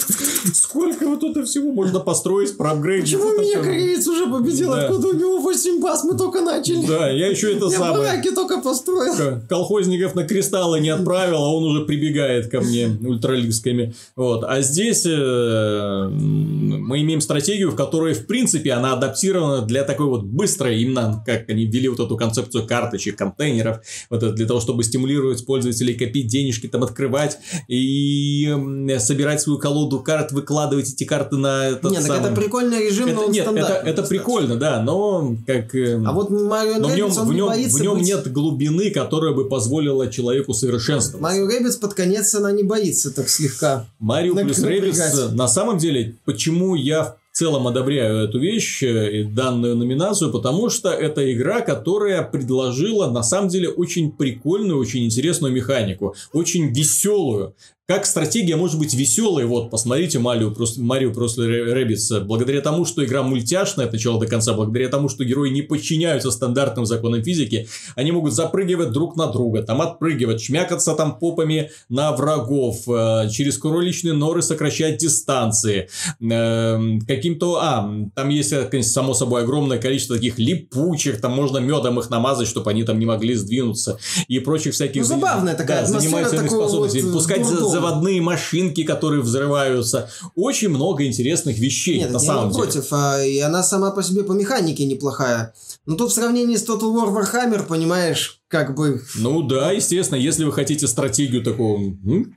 [0.54, 3.14] Сколько вот это всего можно построить, проапгрейдить?
[3.14, 4.72] Почему меня кореец уже победил?
[4.72, 4.86] Да.
[4.86, 6.04] Откуда у него 8 баз?
[6.04, 6.86] Мы только начали.
[6.86, 7.98] Да, я еще это я самое.
[7.98, 9.40] бараки только построил.
[9.48, 13.94] Колхозников на кристаллы не отправил, а он уже прибегает ко мне ультралисками.
[14.14, 14.44] Вот.
[14.44, 15.10] А здесь э,
[15.46, 21.48] мы имеем стратегию, в которой, в принципе, она адаптирована для такой вот быстрой, именно как
[21.48, 23.80] они ввели вот эту концепцию карточек, контейнеров,
[24.10, 28.54] вот это для того, чтобы стимулировать пользователей копить денежки, там открывать и
[28.98, 32.18] собирать свою колоду карт, выкладывать эти карты на этот Нет, самый...
[32.18, 35.74] так это прикольный режим, это, но он Нет, это, это прикольно, да, но как...
[35.74, 38.06] Э, а вот Марио но в нем, в нем, боится в нем быть...
[38.06, 41.22] нет глубины, которая бы позволила человеку совершенствоваться.
[41.22, 43.86] Mario Rabbids под конец она не боится так слегка.
[43.98, 49.76] Марио плюс Rabbids, на самом деле, почему я в целом одобряю эту вещь, э, данную
[49.76, 56.14] номинацию, потому что это игра, которая предложила на самом деле очень прикольную, очень интересную механику,
[56.32, 57.54] очень веселую.
[57.88, 63.04] Как стратегия может быть веселой, вот, посмотрите Марио, просто, Марио просто Rabbids, благодаря тому, что
[63.04, 67.68] игра мультяшная от начала до конца, благодаря тому, что герои не подчиняются стандартным законам физики,
[67.94, 73.56] они могут запрыгивать друг на друга, там отпрыгивать, шмякаться там попами на врагов, э, через
[73.56, 75.88] кроличные норы сокращать дистанции,
[76.20, 82.00] э, каким-то, а, там есть, э, само собой, огромное количество таких липучих, там можно медом
[82.00, 85.02] их намазать, чтобы они там не могли сдвинуться, и прочих всяких...
[85.02, 87.46] Ну, забавная такая да, занимательных способностей, вот пускать
[87.80, 90.08] заводные машинки, которые взрываются.
[90.34, 92.62] Очень много интересных вещей, Нет, на самом деле.
[92.62, 95.54] против, а, и она сама по себе по механике неплохая.
[95.86, 99.02] Но тут в сравнении с Total War Warhammer, понимаешь, как бы...
[99.16, 101.78] Ну да, естественно, если вы хотите стратегию такого,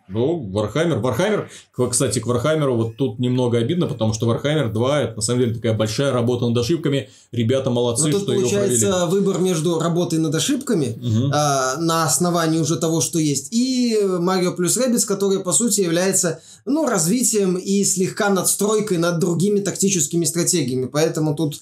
[0.10, 1.00] ну, Warhammer.
[1.02, 1.48] Warhammer,
[1.90, 5.54] кстати, к Warhammer вот тут немного обидно, потому что Warhammer 2 это на самом деле
[5.54, 7.10] такая большая работа над ошибками.
[7.32, 9.12] Ребята молодцы, Но тут что получается ее провели.
[9.12, 11.32] выбор между работой над ошибками Угу.
[11.34, 16.42] а, на основании уже того, что есть, и Mario плюс Rabbids, который по сути является
[16.66, 20.88] ну, развитием и слегка надстройкой над другими тактическими стратегиями.
[20.88, 21.60] Поэтому тут,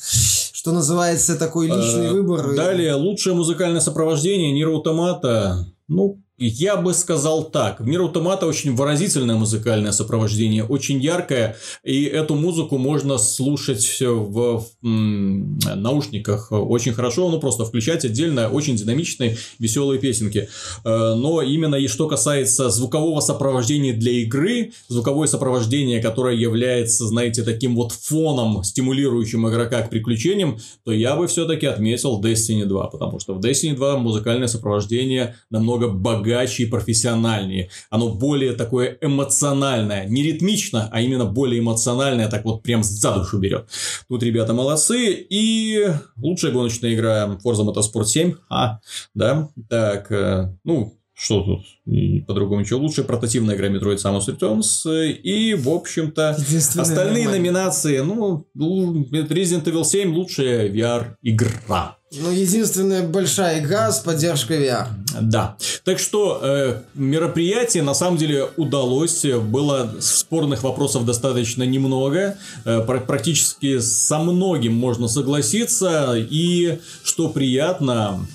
[0.67, 2.53] что называется, такой личный Э, выбор.
[2.53, 5.65] Далее, лучшее музыкальное сопровождение Нир Автомата.
[5.87, 7.79] Ну, я бы сказал так.
[7.79, 14.63] В Мир Автомата очень выразительное музыкальное сопровождение, очень яркое, и эту музыку можно слушать в,
[14.83, 20.47] м, наушниках очень хорошо, ну просто включать отдельно очень динамичные, веселые песенки.
[20.85, 27.43] Э, Но именно и что касается звукового сопровождения для игры, звуковое сопровождение, которое является, знаете,
[27.43, 33.19] таким вот фоном, стимулирующим игрока к приключениям, то я бы все-таки отметил Destiny 2, потому
[33.19, 37.69] что в Destiny 2 музыкальное сопровождение намного богаче богаче и профессиональнее.
[37.89, 40.05] Оно более такое эмоциональное.
[40.07, 43.67] Не ритмично, а именно более эмоциональное, так вот прям за душу берет.
[44.07, 45.25] Тут ребята молодцы.
[45.29, 45.87] И
[46.17, 48.35] лучшая гоночная игра Forza Motorsport 7.
[48.49, 48.79] А,
[49.13, 49.49] да.
[49.69, 53.03] Так, э, ну, что тут по-другому ничего лучше.
[53.03, 54.87] Портативная игра Metroid Samus Returns.
[55.07, 57.31] И, в общем-то, остальные нормально.
[57.31, 57.99] номинации.
[57.99, 61.96] Ну, Resident Evil 7 лучшая VR-игра.
[62.09, 64.87] Ну, единственная большая игра с поддержкой VR.
[65.21, 65.57] Да.
[65.83, 69.25] Так что э, мероприятие на самом деле удалось.
[69.25, 72.37] Было спорных вопросов достаточно немного.
[72.63, 76.13] Э, пр- практически со многим можно согласиться.
[76.15, 78.25] И что приятно,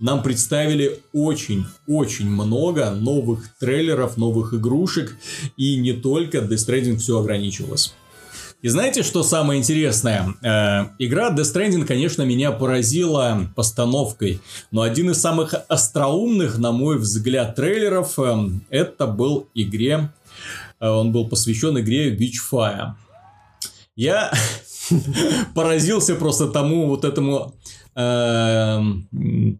[0.00, 5.16] нам представили очень-очень много новых трейлеров, новых игрушек.
[5.56, 7.94] И не только Death Stranding все ограничивалось.
[8.62, 10.34] И знаете, что самое интересное?
[10.40, 14.40] Э, игра Death Stranding, конечно, меня поразила постановкой.
[14.70, 18.36] Но один из самых остроумных, на мой взгляд, трейлеров э,
[18.70, 20.12] это был игре...
[20.78, 22.92] э, он был посвящен игре Witchfire.
[23.96, 24.32] Я
[25.56, 27.54] поразился просто тому вот этому
[27.94, 29.08] эм,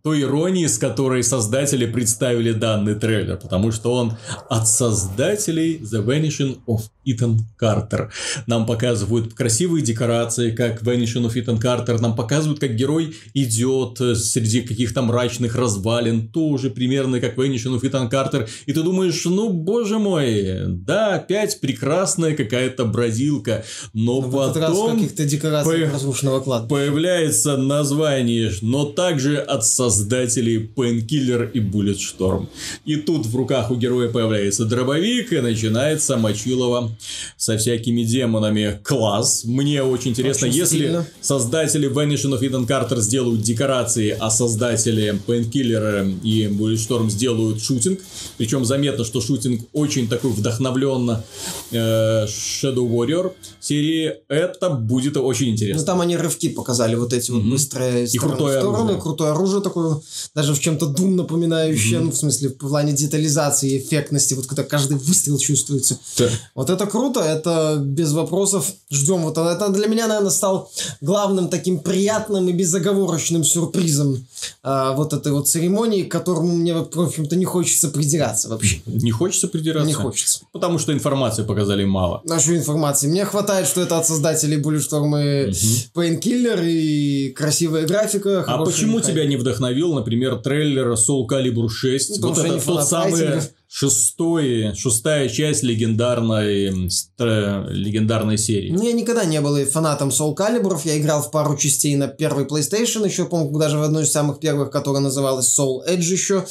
[0.03, 4.16] той иронии, с которой создатели представили данный трейлер, потому что он
[4.49, 8.09] от создателей The Vanishing of Ethan Carter.
[8.47, 14.14] Нам показывают красивые декорации, как Vanishing of Ethan Carter, нам показывают, как герой идет э,
[14.14, 19.51] среди каких-то мрачных развалин, тоже примерно как Vanishing of Ethan Carter, и ты думаешь, ну,
[19.51, 26.40] боже мой, да, опять прекрасная какая-то бразилка, но раз в потом каких-то декорациях по- разрушенного
[26.40, 26.68] клада.
[26.68, 32.47] появляется название ожиданий, но также от создателей Painkiller и Bulletstorm.
[32.85, 36.91] И тут в руках у героя появляется дробовик, и начинается Мочилова
[37.37, 38.81] со всякими демонами.
[38.83, 39.45] Класс!
[39.45, 41.07] Мне очень интересно, Очень если стильно.
[41.21, 48.01] создатели Vanishing of Eden Carter сделают декорации, а создатели Painkiller и Bulletstorm сделают шутинг,
[48.39, 51.25] причем заметно, что шутинг очень такой вдохновленно
[51.71, 55.85] э, Shadow Warrior серии, это будет очень Ну, интересно.
[55.85, 57.51] там они рывки показали, вот эти вот Мгм.
[57.51, 59.01] быстрые И стороны крутое в сторону, оружие.
[59.01, 60.01] крутое оружие такое,
[60.35, 64.96] даже в чем-то Doom напоминающее, ну, в смысле, в плане детализации, эффектности, вот когда каждый
[64.96, 65.98] выстрел чувствуется.
[66.18, 66.29] Да.
[66.55, 68.72] Вот это круто, это без вопросов.
[68.90, 69.22] Ждем.
[69.22, 70.70] Вот это для меня, наверное, стал
[71.01, 74.27] главным таким приятным и безоговорочным сюрпризом
[74.62, 78.81] а, вот этой вот церемонии, к которому мне, в общем-то, не хочется придираться вообще.
[78.87, 79.87] Не хочется придираться?
[79.87, 80.40] Не хочется.
[80.53, 82.20] Потому что информации показали мало.
[82.25, 83.09] Нашу информации.
[83.09, 85.51] Мне хватает, что это от создателей Bulletstorm и
[85.94, 88.45] Painkiller и красивая графика.
[88.47, 89.12] А почему механика.
[89.12, 92.21] тебя не вдохновил, например, трейлер Soul Calibur 6?
[92.21, 98.71] Ну, вот это тот самый шестой, шестая часть легендарной, стра- легендарной серии.
[98.71, 100.79] Ну, Я никогда не был фанатом Soul Calibur.
[100.85, 104.41] Я играл в пару частей на первый PlayStation, еще, помню, даже в одной из самых
[104.41, 106.45] первых, которая называлась Soul Edge еще,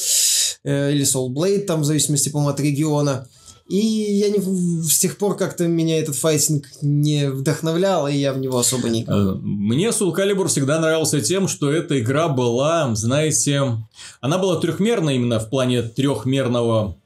[0.63, 3.27] э, или Soul Blade, там, в зависимости, по-моему, от региона.
[3.67, 4.39] И я не,
[4.83, 9.03] с тех пор как-то меня этот файтинг не вдохновлял, и я в него особо не.
[9.03, 13.77] Э, Мне Soul Calibur всегда нравился тем, что эта игра была, знаете,
[14.19, 16.97] она была трехмерная именно в плане трехмерного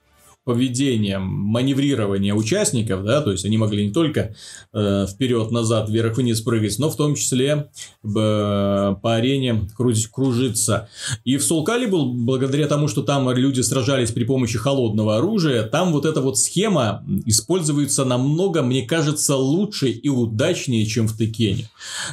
[0.46, 4.36] поведения, маневрирования участников, да, то есть они могли не только
[4.74, 7.70] э, вперед, назад, вверх, вниз прыгать, но в том числе
[8.04, 10.88] б- по арене крутить, кружиться.
[11.24, 15.92] И в Soul Calibur, благодаря тому, что там люди сражались при помощи холодного оружия, там
[15.92, 21.70] вот эта вот схема используется намного, мне кажется, лучше и удачнее, чем в Текене.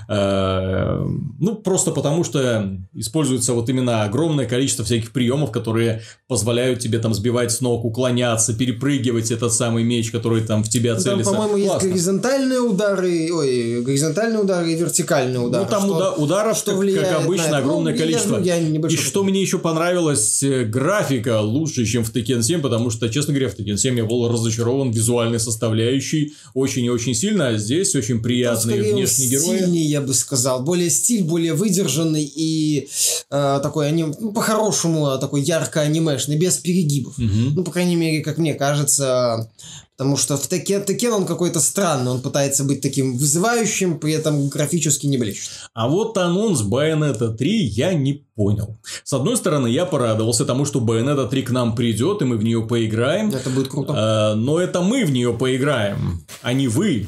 [0.08, 1.04] Э,
[1.38, 7.12] Ну, просто потому что используется вот именно огромное количество всяких приемов, которые позволяют тебе там
[7.14, 8.21] сбивать с ног, уклоняться,
[8.54, 11.30] перепрыгивать этот самый меч, который там в тебя Ну, Там, целится.
[11.32, 11.88] по-моему, есть Классно.
[11.90, 15.64] горизонтальные удары, ой, горизонтальные удары и вертикальные удары.
[15.64, 17.56] Ну, там что- уда- ударов, что как, как на обычно, это.
[17.58, 18.38] огромное Ну, я- количество.
[18.38, 22.90] я небольшой И что мне еще понравилось, э, графика лучше, чем в Tekken 7, потому
[22.90, 27.48] что, честно говоря, в Tekken 7 я был разочарован визуальной составляющей очень и очень сильно,
[27.48, 29.56] а здесь очень Там приятные он внешние герои.
[29.58, 30.62] стильнее, я бы сказал.
[30.62, 32.88] Более стиль, более выдержанный и
[33.30, 34.14] э, такой, аним...
[34.20, 37.16] ну, по-хорошему, такой ярко-анимешный, без перегибов.
[37.18, 37.54] Мгм.
[37.56, 39.50] Ну, по крайней мере, как мне кажется,
[39.96, 44.48] потому что в Текен, Текен он какой-то странный, он пытается быть таким вызывающим, при этом
[44.48, 45.50] графически не блещет.
[45.74, 48.78] А вот анонс Bayonetta 3 я не понял.
[49.04, 52.44] С одной стороны, я порадовался тому, что Bayonetta 3 к нам придет, и мы в
[52.44, 53.30] нее поиграем.
[53.30, 53.92] Это будет круто.
[53.96, 57.06] А, но это мы в нее поиграем, а не вы,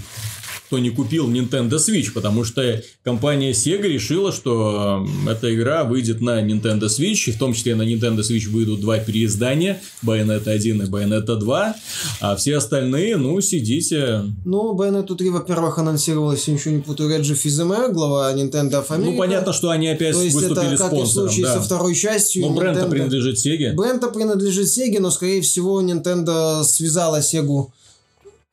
[0.75, 6.21] кто не купил Nintendo Switch, потому что компания Sega решила, что э, эта игра выйдет
[6.21, 10.83] на Nintendo Switch, и в том числе на Nintendo Switch выйдут два переиздания, Bayonetta 1
[10.83, 11.77] и Bayonetta 2,
[12.21, 14.23] а все остальные, ну, сидите...
[14.45, 18.99] Ну, Bayonetta 3, во-первых, анонсировалась, ничего не путаю, Реджи Физеме, глава Nintendo America.
[18.99, 21.55] Ну, понятно, что они опять То есть выступили это, как и в спонсором, случае да.
[21.55, 23.75] со второй частью, Но бренд Nintendo- принадлежит Sega.
[23.75, 27.73] Бренд принадлежит Sega, но, скорее всего, Nintendo связала Сегу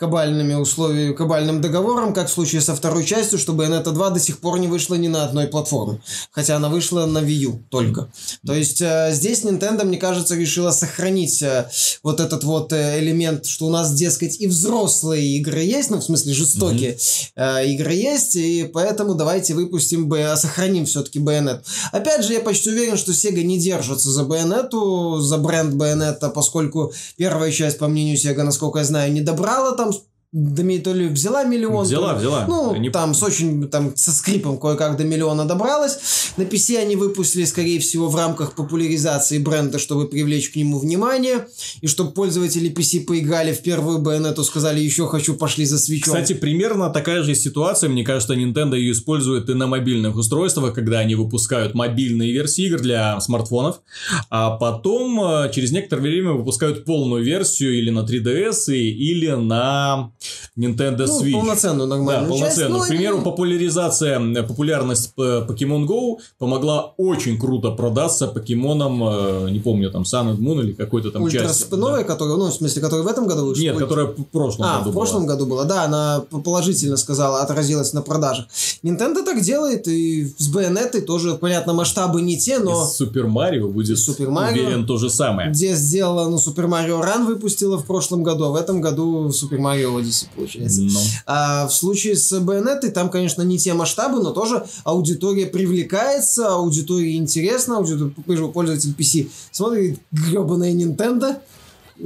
[0.01, 4.39] кабальными условиями, кабальным договором, как в случае со второй частью, что Bayonetta 2 до сих
[4.39, 6.01] пор не вышла ни на одной платформе.
[6.31, 8.11] Хотя она вышла на Wii U только.
[8.43, 11.69] То есть э, здесь Nintendo, мне кажется, решила сохранить э,
[12.01, 16.03] вот этот вот э, элемент, что у нас, дескать, и взрослые игры есть, ну, в
[16.03, 16.97] смысле, жестокие
[17.35, 21.61] э, игры есть, и поэтому давайте выпустим, Б- сохраним все-таки Bayonetta.
[21.91, 26.91] Опять же, я почти уверен, что Sega не держится за Bayonetta, за бренд Bayonetta, поскольку
[27.17, 29.90] первая часть, по мнению Sega, насколько я знаю, не добрала там
[30.33, 31.83] до ми- то ли взяла миллион.
[31.85, 32.45] Взяла, то взяла.
[32.47, 35.97] Ну, Не- там с очень, там, со скрипом кое-как до миллиона добралась.
[36.37, 41.47] На PC они выпустили, скорее всего, в рамках популяризации бренда, чтобы привлечь к нему внимание,
[41.81, 46.13] и чтобы пользователи PC поиграли в первую Bayonetta, сказали, еще хочу, пошли за свечом.
[46.13, 50.99] Кстати, примерно такая же ситуация, мне кажется, Nintendo ее использует и на мобильных устройствах, когда
[50.99, 53.81] они выпускают мобильные версии игр для смартфонов,
[54.29, 60.11] а потом э, через некоторое время выпускают полную версию или на 3DS, и- или на
[60.57, 61.31] Nintendo ну, Switch.
[61.33, 62.57] полноценную Да, нормальную часть.
[62.69, 69.03] Ну, К примеру, они- популяризация, э, популярность э, Pokemon Go помогла очень круто продаться покемонам,
[69.03, 71.63] э, не помню, там, Sun and Moon или какой-то там части.
[71.63, 73.47] спиновая, которая, ну, в смысле, которая в этом году Да.
[73.47, 73.61] вышла?
[73.63, 75.33] Нет, которая в прошлом А, году в прошлом была.
[75.35, 78.45] году была, да, она положительно сказала, отразилась на продажах.
[78.83, 83.97] Nintendo так делает, и с Bayonetta тоже, понятно, масштабы не те, но Супер Марио будет,
[83.97, 84.51] Super Mario.
[84.51, 85.49] уверен, то же самое.
[85.51, 89.59] где сделала, ну, Super Mario Run выпустила в прошлом году, а в этом году Super
[89.59, 90.81] Mario PC, получается.
[90.81, 90.99] Ну.
[91.25, 97.15] А в случае с Bayonetta, там, конечно, не те масштабы, но тоже аудитория привлекается, аудитория
[97.15, 98.11] интересна, аудитория,
[98.49, 101.37] пользователь PC смотрит гребаная Nintendo,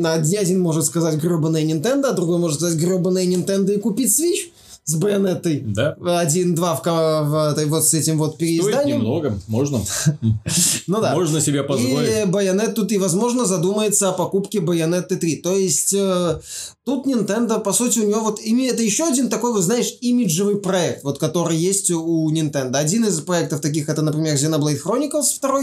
[0.03, 4.51] один может сказать гребаная Nintendo, а другой может сказать гребаная Nintendo и купить Switch
[4.85, 5.61] с байонетой.
[5.65, 5.95] Да.
[6.19, 8.99] Один-два в, в этой вот с этим вот Стоит переизданием.
[8.99, 9.81] немного, можно.
[10.87, 11.15] Ну да.
[11.15, 12.09] Можно себе позволить.
[12.09, 15.37] И Байонет тут и, возможно, задумается о покупке Байонетты 3.
[15.37, 16.39] То есть, э,
[16.85, 20.55] тут Nintendo, по сути, у него вот ими- это еще один такой, вот знаешь, имиджевый
[20.57, 22.75] проект, вот который есть у Nintendo.
[22.77, 25.61] Один из проектов таких, это, например, Xenoblade Chronicles 2,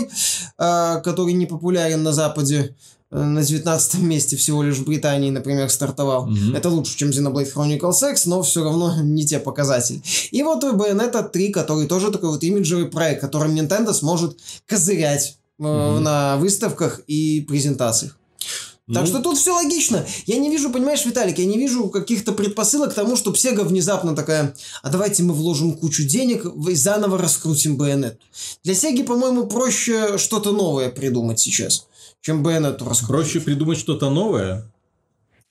[0.58, 2.74] э, который не популярен на Западе.
[3.14, 6.26] э, На 19 месте всего лишь в Британии, например, стартовал.
[6.28, 6.56] Мгм.
[6.56, 10.00] Это лучше, чем Xenoblade Chronicles X, но все равно не те показатели.
[10.30, 16.02] И вот Bayonetta 3, который тоже такой вот имиджевый проект, которым Nintendo сможет козырять Мгм.
[16.02, 18.16] на выставках и презентациях.
[18.92, 20.04] Так Ну, что тут все логично.
[20.26, 24.14] Я не вижу, понимаешь, Виталик, я не вижу каких-то предпосылок к тому, чтобы Sega внезапно
[24.14, 28.18] такая, а давайте мы вложим кучу денег и заново раскрутим Bayonetta.
[28.64, 31.86] Для Сеги, по-моему, проще что-то новое придумать сейчас,
[32.20, 33.08] чем Bayonetta раскрутить.
[33.08, 34.70] Проще придумать что-то новое.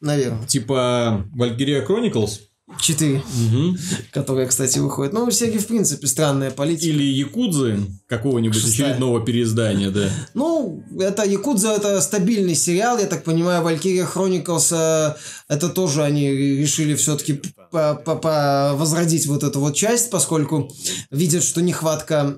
[0.02, 0.48] Наверное.
[0.48, 2.40] Типа Valkyria Chronicles.
[2.80, 3.78] Четыре, Мгм.
[4.12, 5.14] которые, кстати, выходят.
[5.14, 6.88] Ну, у Сеги, в принципе, странная политика.
[6.88, 8.88] Или Якудзы какого-нибудь Шестая.
[8.88, 10.10] очередного переиздания, да.
[10.34, 15.16] Ну, это Якудза, это стабильный сериал, я так понимаю, Valkyria Chronicles, э,
[15.48, 17.42] это тоже они решили все-таки
[17.72, 20.72] возродить вот эту вот часть, поскольку
[21.10, 22.38] видят, что нехватка,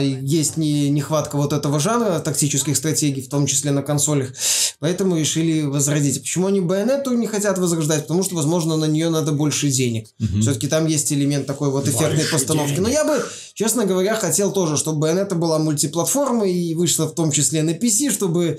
[0.00, 4.32] есть не, нехватка вот этого жанра тактических стратегий, в том числе на консолях,
[4.80, 6.20] поэтому решили возродить.
[6.20, 8.02] Почему они Байонетту не хотят возрождать?
[8.02, 10.08] Потому что, возможно, на нее надо больше денег.
[10.18, 10.42] Мгм.
[10.42, 12.80] Все-таки там есть элемент такой вот эффектной Больше постановки.
[12.80, 17.30] Но я бы, честно говоря, хотел тоже, чтобы Bayonetta была мультиплатформой и вышла в том
[17.30, 18.58] числе на PC, чтобы...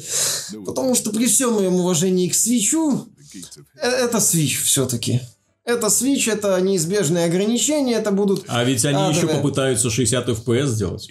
[0.65, 3.05] Потому что при всем моем уважении к Switch,
[3.81, 5.21] э, это Switch все-таки.
[5.65, 8.43] Это Switch, это неизбежные ограничения, это будут...
[8.47, 11.07] А ведь они А, еще попытаются 60 FPS сделать.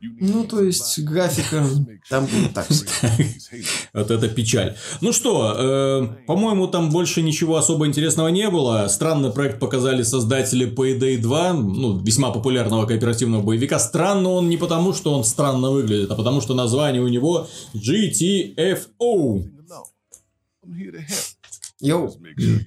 [0.00, 1.66] Ну, то есть, графика
[2.08, 2.68] там будет так.
[3.92, 4.76] Вот это печаль.
[5.00, 8.86] Ну что, э, по-моему, там больше ничего особо интересного не было.
[8.88, 13.80] Странный проект показали создатели Payday 2, ну, весьма популярного кооперативного боевика.
[13.80, 19.42] Странно он не потому, что он странно выглядит, а потому что название у него GTFO.
[21.80, 22.12] Йоу.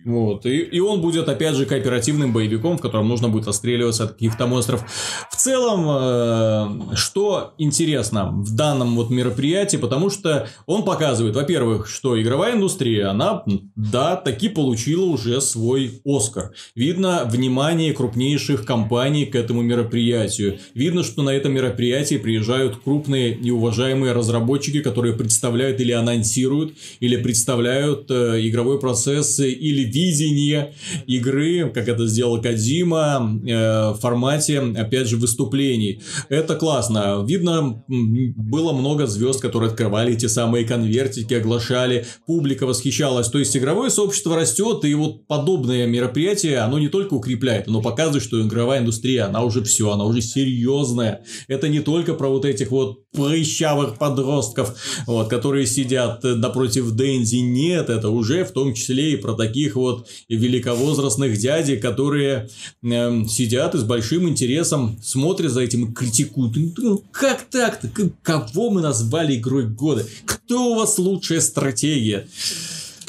[0.05, 0.45] Вот.
[0.45, 4.47] И, и он будет, опять же, кооперативным боевиком, в котором нужно будет отстреливаться от каких-то
[4.47, 4.85] монстров.
[5.29, 12.21] В целом, э, что интересно в данном вот мероприятии, потому что он показывает, во-первых, что
[12.21, 13.43] игровая индустрия, она,
[13.75, 16.53] да, таки получила уже свой Оскар.
[16.75, 20.59] Видно внимание крупнейших компаний к этому мероприятию.
[20.73, 27.17] Видно, что на это мероприятие приезжают крупные и уважаемые разработчики, которые представляют или анонсируют, или
[27.17, 30.73] представляют э, игровой процесс или видение
[31.07, 36.01] игры, как это сделал Кадзима, э, в формате, опять же, выступлений.
[36.29, 37.23] Это классно.
[37.27, 43.27] Видно, было много звезд, которые открывали эти самые конвертики, оглашали, публика восхищалась.
[43.27, 48.23] То есть, игровое сообщество растет, и вот подобное мероприятие, оно не только укрепляет, оно показывает,
[48.23, 51.23] что игровая индустрия, она уже все, она уже серьезная.
[51.47, 57.35] Это не только про вот этих вот прыщавых подростков, вот, которые сидят э, напротив Дэнди.
[57.35, 62.49] Нет, это уже в том числе и про таких вот великовозрастных дядей, которые
[62.83, 66.55] эм, сидят и с большим интересом смотрят за этим и критикуют.
[66.77, 67.89] Ну, как так-то?
[68.21, 70.05] Кого мы назвали игрой года?
[70.25, 72.27] Кто у вас лучшая стратегия?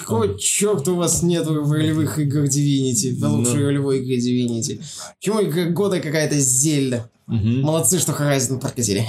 [0.02, 3.36] Какого черта у вас нет в ролевых играх Divinity, в Ну.
[3.36, 4.80] лучшей ролевой игре Divinity?
[5.18, 7.08] Почему игра года какая-то Зельда?
[7.26, 7.60] Мгм.
[7.62, 9.06] Молодцы, что Horizon прокатили.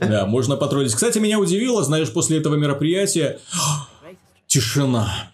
[0.00, 0.94] Да, можно потроллить.
[0.94, 3.38] Кстати, меня удивило, знаешь, после этого мероприятия
[4.46, 5.30] тишина.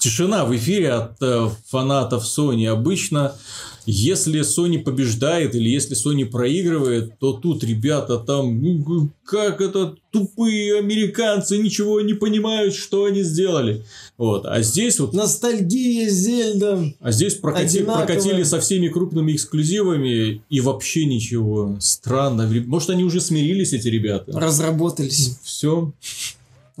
[0.00, 2.66] Тишина в эфире от э, фанатов Sony.
[2.66, 3.34] Обычно,
[3.84, 10.78] если Sony побеждает или если Sony проигрывает, то тут ребята там, ну, как это, тупые
[10.78, 13.84] американцы, ничего не понимают, что они сделали.
[14.16, 14.46] Вот.
[14.46, 16.94] А здесь вот Ностальгия Зельда.
[17.00, 21.76] а здесь прокати- прокатили со всеми крупными эксклюзивами и вообще ничего.
[21.78, 22.50] Странно.
[22.66, 24.32] Может, они уже смирились, эти ребята?
[24.32, 25.38] Разработались.
[25.42, 25.92] Все.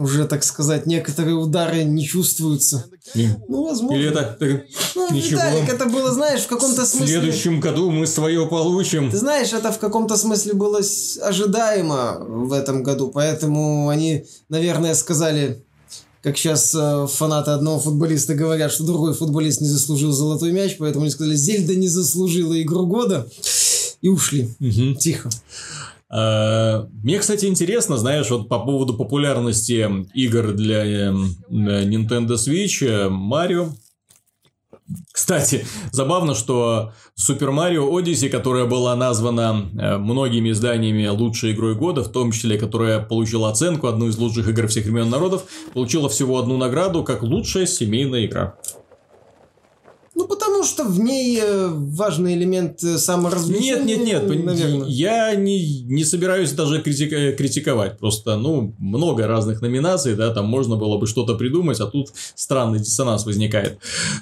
[0.00, 2.86] Уже, так сказать, некоторые удары не чувствуются.
[3.14, 3.94] Ну, возможно.
[3.94, 4.62] Или это так,
[4.96, 5.32] Ну, ничего.
[5.32, 7.20] Виталик, это было, знаешь, в каком-то в смысле...
[7.20, 9.10] следующем году мы свое получим.
[9.10, 10.80] Ты знаешь, это в каком-то смысле было
[11.20, 15.62] ожидаемо в этом году, поэтому они, наверное, сказали,
[16.22, 21.02] как сейчас э, фанаты одного футболиста говорят, что другой футболист не заслужил золотой мяч, поэтому
[21.02, 23.28] они сказали, Зельда не заслужила игру года,
[24.00, 24.48] и ушли.
[24.60, 24.96] Мгм.
[24.96, 25.28] Тихо.
[26.10, 31.12] А, Мне, кстати, интересно, знаешь, вот по поводу популярности игр для э,
[31.50, 33.68] Nintendo Switch, Марио.
[35.12, 42.02] Кстати, забавно, что Super Mario Odyssey, которая была названа э, многими изданиями лучшей игрой года,
[42.02, 45.44] в том числе, которая получила оценку, одну из лучших игр всех времен народов,
[45.74, 48.56] получила всего одну награду как лучшая семейная игра.
[50.16, 53.96] Ну, потому что в ней э, важный элемент э, саморазвлечения.
[53.96, 54.88] Нет, нет, нет, наверное.
[54.88, 57.98] я не, не собираюсь даже критика- критиковать.
[57.98, 62.78] Просто, ну, много разных номинаций, да, там можно было бы что-то придумать, а тут странный
[62.78, 63.78] диссонанс возникает.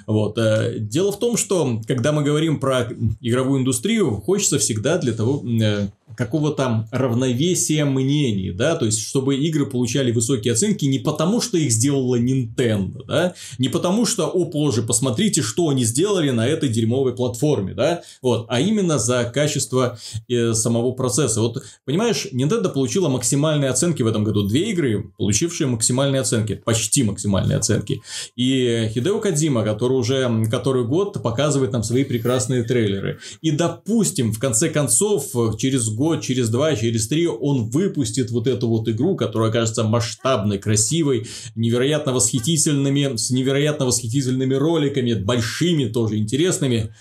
[0.07, 0.37] Вот.
[0.37, 2.87] э, Дело в том, что, когда мы говорим про
[3.21, 9.65] игровую индустрию, хочется всегда для того, э, какого-то равновесия мнений, да, то есть, чтобы игры
[9.65, 14.81] получали высокие оценки не потому, что их сделала Nintendo, да, не потому, что, о, боже,
[14.81, 20.53] посмотрите, что они сделали на этой дерьмовой платформе, да, вот, а именно за качество э,
[20.53, 21.41] самого процесса.
[21.41, 24.43] Вот, понимаешь, Nintendo получила максимальные оценки в этом году.
[24.43, 28.01] Две игры, получившие максимальные оценки, почти максимальные оценки.
[28.35, 33.19] И Хидео Кадзима, который уже который год показывает нам свои прекрасные трейлеры.
[33.41, 38.67] И, допустим, в конце концов, через год, через два, через три он выпустит вот эту
[38.67, 46.93] вот игру, которая окажется масштабной, красивой, невероятно восхитительными, с невероятно восхитительными роликами, большими тоже интересными.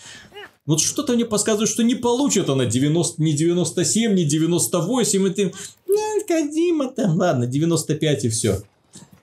[0.66, 5.53] Вот что-то мне подсказывает, что не получит она 90, не 97, не 98, и ты,
[5.87, 5.97] ну,
[6.27, 8.62] Кадима там, ладно, 95 и все.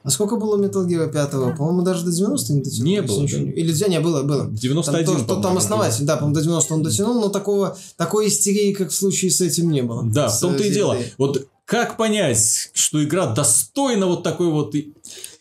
[0.06, 1.58] А сколько было Metal Gear 5?
[1.58, 2.86] По-моему, даже до 90 не дотянул.
[2.86, 3.38] Не было, да.
[3.38, 4.48] Или да, не, было, было.
[4.52, 8.74] 91, Там, то- там основатель, да, по-моему, до 90 он дотянул, но такого, такой истерии,
[8.74, 10.04] как в случае с этим, не было.
[10.04, 10.98] Да, в том-то и дело.
[11.18, 14.76] Вот как понять, что игра достойна вот такой вот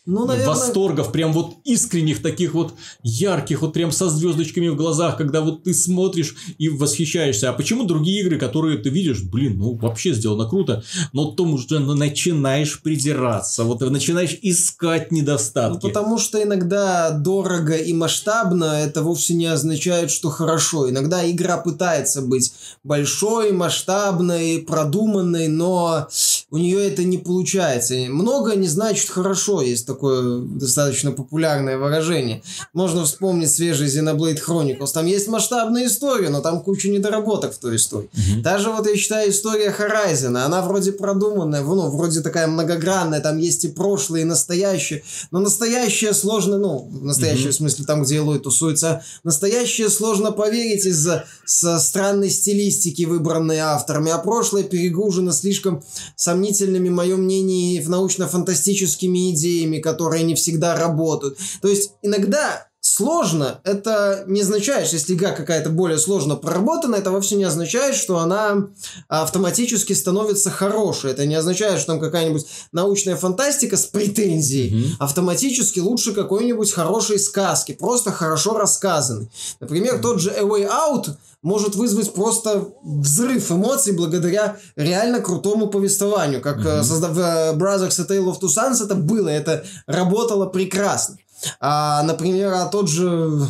[0.05, 5.17] Ну, наверное, восторгов, прям вот искренних, таких вот ярких, вот прям со звездочками в глазах,
[5.17, 7.49] когда вот ты смотришь и восхищаешься.
[7.49, 11.79] А почему другие игры, которые ты видишь, блин, ну вообще сделано круто, но потом уже
[11.79, 15.87] ну, начинаешь придираться, вот начинаешь искать Ну, недостатки.
[15.87, 20.89] потому что иногда дорого и масштабно это вовсе не означает, что хорошо.
[20.89, 22.53] Иногда игра пытается быть
[22.83, 26.07] большой, масштабной, продуманной, но
[26.51, 27.95] у нее это не получается.
[28.09, 32.41] Много не значит хорошо, есть такое достаточно популярное выражение.
[32.73, 34.91] Можно вспомнить свежий Xenoblade Chronicles.
[34.93, 38.09] Там есть масштабная история, но там куча недоработок в той истории.
[38.13, 38.41] Мгм.
[38.41, 43.65] Даже вот я считаю история Horizon, она вроде продуманная, ну, вроде такая многогранная, там есть
[43.65, 47.51] и прошлое, и настоящее, но настоящее сложно, ну, настоящее Мгм.
[47.51, 54.17] в смысле там, где Элой тусуется, настоящее сложно поверить из-за странной стилистики, выбранной авторами, а
[54.17, 55.83] прошлое перегружено слишком
[56.15, 61.37] сомнительными, мое мнение, в научно-фантастическими идеями, которые не всегда работают.
[61.61, 67.11] То есть иногда сложно, это не означает, что если игра какая-то более сложно проработана, это
[67.11, 68.67] вовсе не означает, что она
[69.07, 71.11] автоматически становится хорошей.
[71.11, 74.95] Это не означает, что там какая-нибудь научная фантастика с претензией Мгм.
[74.99, 79.29] автоматически лучше какой-нибудь хорошей сказки, просто хорошо рассказанной.
[79.59, 81.09] Например, тот же A Way Out
[81.45, 86.41] может вызвать просто взрыв эмоций благодаря реально крутому повествованию.
[86.41, 86.83] Как э, Мгм.
[86.83, 91.17] создав э, Brothers A Tale of Two Sons это было, это работало прекрасно.
[91.59, 93.47] А, например, а тот же...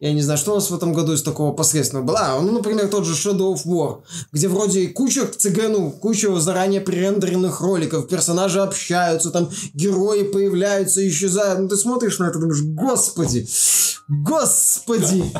[0.00, 2.18] Я не знаю, что у нас в этом году из такого посредственного было.
[2.20, 4.00] А, ну, например, тот же Shadow of War,
[4.32, 11.60] где вроде куча ЦГ, ну, куча заранее пререндеренных роликов, персонажи общаются, там герои появляются, исчезают.
[11.60, 13.48] Ну, ты смотришь на это, думаешь, господи,
[14.08, 15.32] господи,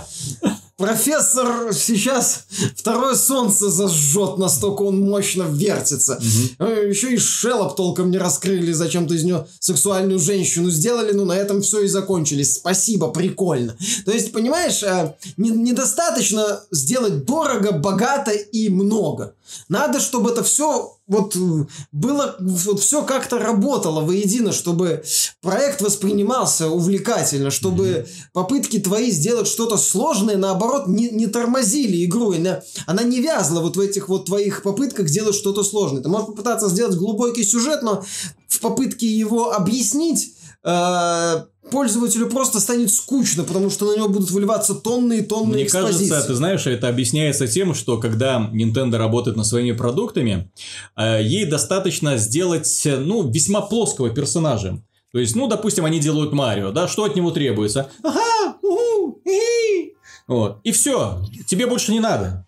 [0.76, 2.44] профессор сейчас
[2.76, 6.20] второе солнце зажжет, настолько он мощно вертится.
[6.58, 11.32] Э, Еще и Шеллоп толком не раскрыли, зачем-то из нее сексуальную женщину сделали, ну на
[11.36, 12.54] этом все и закончились.
[12.56, 13.76] Спасибо, прикольно.
[14.04, 19.34] То есть, понимаешь, э, не- недостаточно сделать дорого, богато и много.
[19.68, 25.04] Надо, чтобы это все вот э, было, вот все как-то работало воедино, чтобы
[25.40, 32.32] проект воспринимался увлекательно, чтобы попытки твои сделать что-то сложное, наоборот, не, не тормозили игру.
[32.32, 36.02] и на- она не вязла вот в этих вот твоих попытках делать что-то сложное.
[36.02, 38.02] Ты можешь попытаться сделать глубокий сюжет, но
[38.48, 45.18] в попытке его объяснить пользователю просто станет скучно, потому что на него будут выливаться тонны
[45.18, 46.08] и тонны Мне экспозиции.
[46.08, 50.50] кажется, ты знаешь, это объясняется тем, что когда Nintendo работает над своими продуктами,
[50.96, 54.82] э, ей достаточно сделать, э, ну, весьма плоского персонажа.
[55.12, 57.90] То есть, ну, допустим, они делают Марио, да, что от него требуется?
[58.02, 59.94] Ага, уху, хи-хи.
[60.26, 62.46] Вот, и все, тебе больше не надо.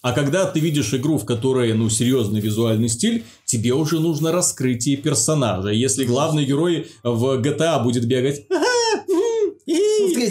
[0.00, 4.96] А когда ты видишь игру, в которой, ну, серьезный визуальный стиль, тебе уже нужно раскрытие
[4.96, 5.70] персонажа.
[5.70, 8.46] Если главный герой в GTA будет бегать,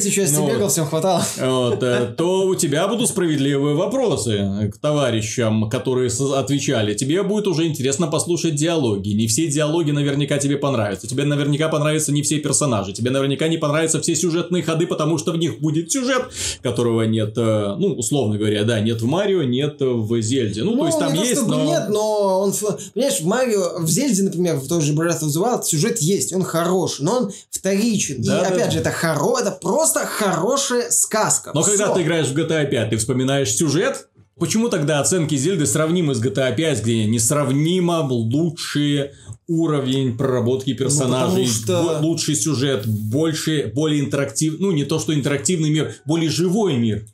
[0.06, 1.26] «Ага, уху, хи-хи», Ну, Ну, бегал, всем хватало.
[1.38, 6.94] вот, э, то у тебя будут справедливые вопросы к товарищам, которые отвечали.
[6.94, 9.10] Тебе будет уже интересно послушать диалоги.
[9.10, 11.08] Не все диалоги наверняка тебе понравятся.
[11.08, 12.94] Тебе наверняка понравятся не все персонажи.
[12.94, 16.24] Тебе наверняка не понравятся все сюжетные ходы, потому что в них будет сюжет,
[16.62, 20.64] которого нет, э, ну, условно говоря, да, нет в Марио, нет в Зельде.
[20.64, 21.66] Ну, то есть там есть, но...
[21.66, 22.54] нет, но он,
[22.94, 26.34] понимаешь, в Марио, в Зельде, например, в той же Breath of the Wild сюжет есть,
[26.34, 28.22] он хороший, но он вторичен.
[28.22, 28.72] Да, и да, опять да.
[28.72, 31.52] же, это хоро, это просто хорошая сказка.
[31.54, 31.94] Но когда Всё.
[31.96, 34.08] ты играешь в GTA 5, ты вспоминаешь сюжет,
[34.40, 39.12] почему тогда оценки Зельды сравнимы с GTA 5, где несравнимо лучший
[39.48, 45.70] уровень проработки персонажей, Ну, что- лучший сюжет, больше, более интерактивный, ну не то что интерактивный
[45.70, 47.06] мир, более живой мир.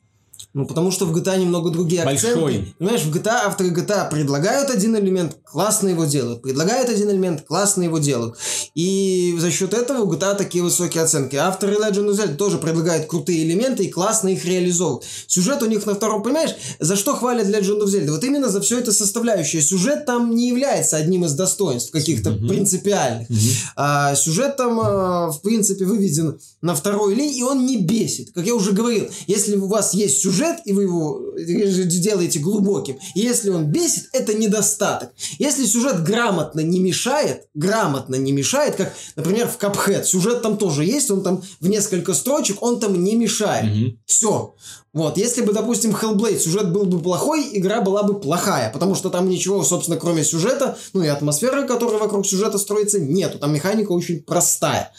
[0.54, 2.40] Ну, потому что в GTA немного другие акценты.
[2.40, 2.76] Большой.
[2.78, 6.44] Понимаешь, в GTA авторы GTA предлагают один элемент, классно его делают.
[6.44, 8.38] Предлагают один элемент, классно его делают.
[8.76, 11.36] И за счет этого у GTA такие высокие оценки.
[11.36, 15.06] Авторы Legend of Zelda тоже предлагают крутые элементы и классно их реализовывают.
[15.26, 18.12] Сюжет у них на втором, понимаешь, за что хвалят Legend of Zelda?
[18.12, 19.62] Вот именно за все это составляющее.
[19.62, 23.28] Сюжет там не является одним из достоинств каких-то принципиальных.
[23.76, 28.32] А, сюжет там, а, в принципе, выведен на второй линии, и он не бесит.
[28.34, 32.98] Как я уже говорил, если у вас есть сюжет, и вы его э, делаете глубоким,
[33.16, 35.12] и если он бесит, это недостаток.
[35.40, 40.86] Если сюжет грамотно не мешает, грамотно не мешает, как, например, в Cuphead, сюжет там тоже
[40.86, 43.66] есть, он там в несколько строчек, он там не мешает.
[43.66, 44.00] Мгм.
[44.06, 44.56] Все.
[44.94, 49.10] Вот, если бы, допустим, Hellblade сюжет был бы плохой, игра была бы плохая, потому что
[49.10, 53.40] там ничего, собственно, кроме сюжета, ну и атмосферы, которая вокруг сюжета строится, нету.
[53.40, 54.92] Там механика очень простая.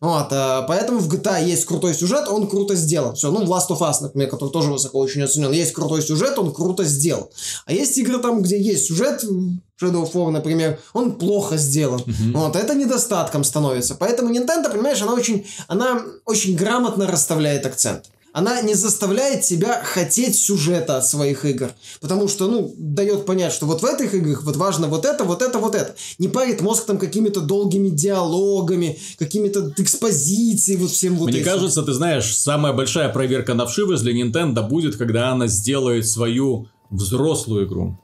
[0.00, 3.14] Вот, э, поэтому в GTA есть крутой сюжет, он круто сделан.
[3.14, 6.38] Все, ну, в Last of Us, например, который тоже высоко очень оценен, есть крутой сюжет,
[6.38, 7.26] он круто сделан.
[7.66, 9.22] А есть игры там, где есть сюжет,
[9.80, 12.02] Shadow of War, например, он плохо сделан.
[12.34, 13.94] Вот, это недостатком становится.
[13.94, 18.06] Поэтому Nintendo, понимаешь, она очень, она очень грамотно расставляет акцент.
[18.32, 21.72] Она не заставляет тебя хотеть сюжета от своих игр.
[22.00, 25.42] Потому что, ну, дает понять, что вот в этих играх вот важно вот это, вот
[25.42, 25.94] это, вот это.
[26.18, 31.50] Не парит мозг там какими-то долгими диалогами, какими-то экспозицией, вот всем вот Мне этим.
[31.50, 36.68] кажется, ты знаешь, самая большая проверка на вшивость для Nintendo будет, когда она сделает свою
[36.90, 37.98] взрослую игру.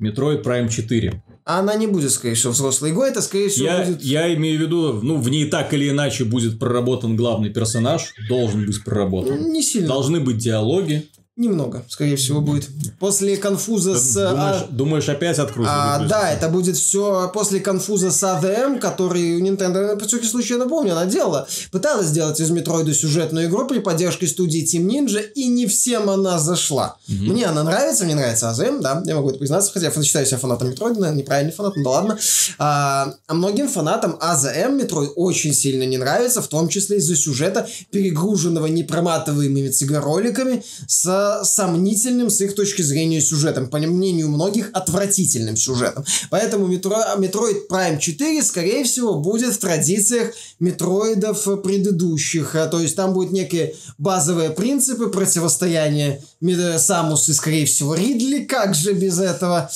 [0.00, 1.22] Metroid Prime 4.
[1.46, 4.02] А она не будет, скорее всего, взрослой игрой, это, скорее всего, Я, будет...
[4.02, 8.64] я имею в виду, ну, в ней так или иначе будет проработан главный персонаж, должен
[8.64, 9.52] быть проработан.
[9.52, 9.88] Не сильно.
[9.88, 11.06] Должны быть диалоги.
[11.36, 12.68] Немного, скорее всего, будет.
[13.00, 14.14] После конфуза с...
[14.14, 15.72] Думаешь, а, думаешь, опять открутят?
[15.74, 20.60] А, да, это будет все после конфуза с AVM, который Nintendo, по всякий случай, я
[20.60, 21.48] напомню, она делала.
[21.72, 26.38] Пыталась сделать из Метроида сюжетную игру при поддержке студии Team Ninja, и не всем она
[26.38, 26.98] зашла.
[27.08, 30.38] Мне она нравится, мне нравится AVM, да, я могу это признаться, хотя я считаю себя
[30.38, 32.18] фанатом Метроида, наверное, неправильный фанат, ну да ладно.
[32.58, 37.16] А, а многим фанатам Other M Metroid очень сильно не нравится, в том числе из-за
[37.16, 45.56] сюжета, перегруженного непроматываемыми CG-роликами, с сомнительным с их точки зрения сюжетом, по мнению многих, отвратительным
[45.56, 46.04] сюжетом.
[46.30, 52.54] Поэтому Metro-, Metroid Prime 4, скорее всего, будет в традициях метроидов предыдущих.
[52.54, 58.44] А, То есть там будут некие базовые принципы противостояния Мед- Самус и, скорее всего, Ридли.
[58.44, 59.70] Как же без этого?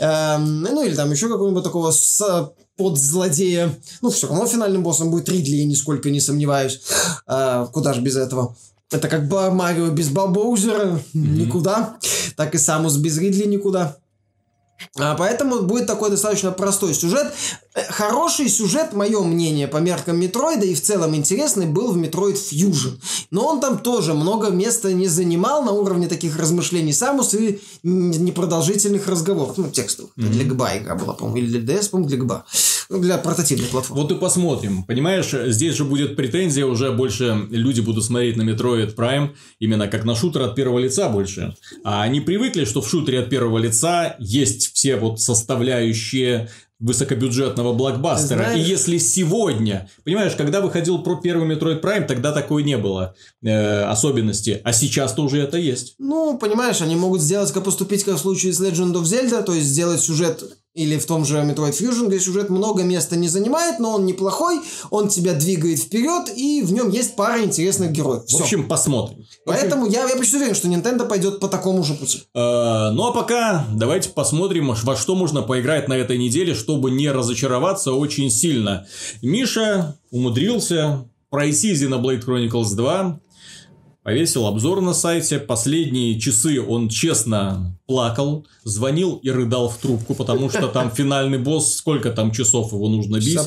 [0.00, 3.78] Эм, ну или там еще какого-нибудь такого с- под злодея.
[4.00, 6.80] Ну, все равно финальным боссом будет Ридли, я нисколько не сомневаюсь.
[7.26, 8.56] А, куда же без этого?
[8.90, 11.96] Это как бы Марио без Бабоузера никуда.
[12.36, 13.96] Так и Самус без Ридли никуда.
[14.98, 17.32] А, поэтому будет такой достаточно простой сюжет.
[17.88, 22.98] Хороший сюжет, мое мнение, по меркам Метроида и в целом интересный был в Metroid Fusion.
[23.30, 29.06] Но он там тоже много места не занимал на уровне таких размышлений Самус и непродолжительных
[29.08, 29.56] разговоров.
[29.56, 30.12] Ну, текстовых.
[30.16, 31.38] Это Для ГБА игра была, по-моему.
[31.38, 32.44] Или для DS, по-моему, для ГБА.
[32.90, 34.00] Ну, для портативных платформ.
[34.00, 34.82] Вот и посмотрим.
[34.82, 40.04] Понимаешь, здесь же будет претензия, уже больше люди будут смотреть на Metroid Prime именно как
[40.04, 41.54] на шутер от первого лица больше.
[41.84, 46.48] А они привыкли, что в шутере от первого лица есть все вот составляющие
[46.80, 48.38] высокобюджетного блокбастера.
[48.44, 53.14] Знаешь- И если сегодня, понимаешь, когда выходил про первый Metroid Prime, тогда такой не было
[53.42, 55.94] э, особенности, а сейчас-то уже это есть.
[55.98, 59.54] Ну, понимаешь, они могут сделать, как поступить, как в случае с Legend of Zelda, то
[59.54, 60.42] есть сделать сюжет
[60.74, 64.60] или в том же Metroid Fusion, где сюжет много места не занимает, но он неплохой,
[64.90, 68.22] он тебя двигает вперед, и в нем есть пара интересных героев.
[68.24, 68.42] В Всё.
[68.42, 69.18] общем, посмотрим.
[69.18, 72.22] В общем, Поэтому я, я почти уверен, что Nintendo пойдет по такому же пути.
[72.34, 77.10] Э, Ну а пока давайте посмотрим, во что можно поиграть на этой неделе, чтобы не
[77.10, 78.86] разочароваться очень сильно.
[79.22, 83.20] Миша умудрился пройти Xenoblade Chronicles 2.
[84.10, 85.38] Повесил обзор на сайте.
[85.38, 91.74] Последние часы он честно плакал, звонил и рыдал в трубку, потому что там финальный босс,
[91.76, 93.38] сколько там часов его нужно бить,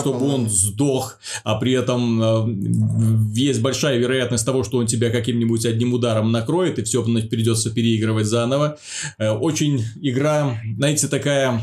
[0.00, 5.64] чтобы он сдох, а при этом э, есть большая вероятность того, что он тебя каким-нибудь
[5.66, 8.78] одним ударом накроет, и все придется переигрывать заново.
[9.18, 11.62] Э, очень игра, знаете, такая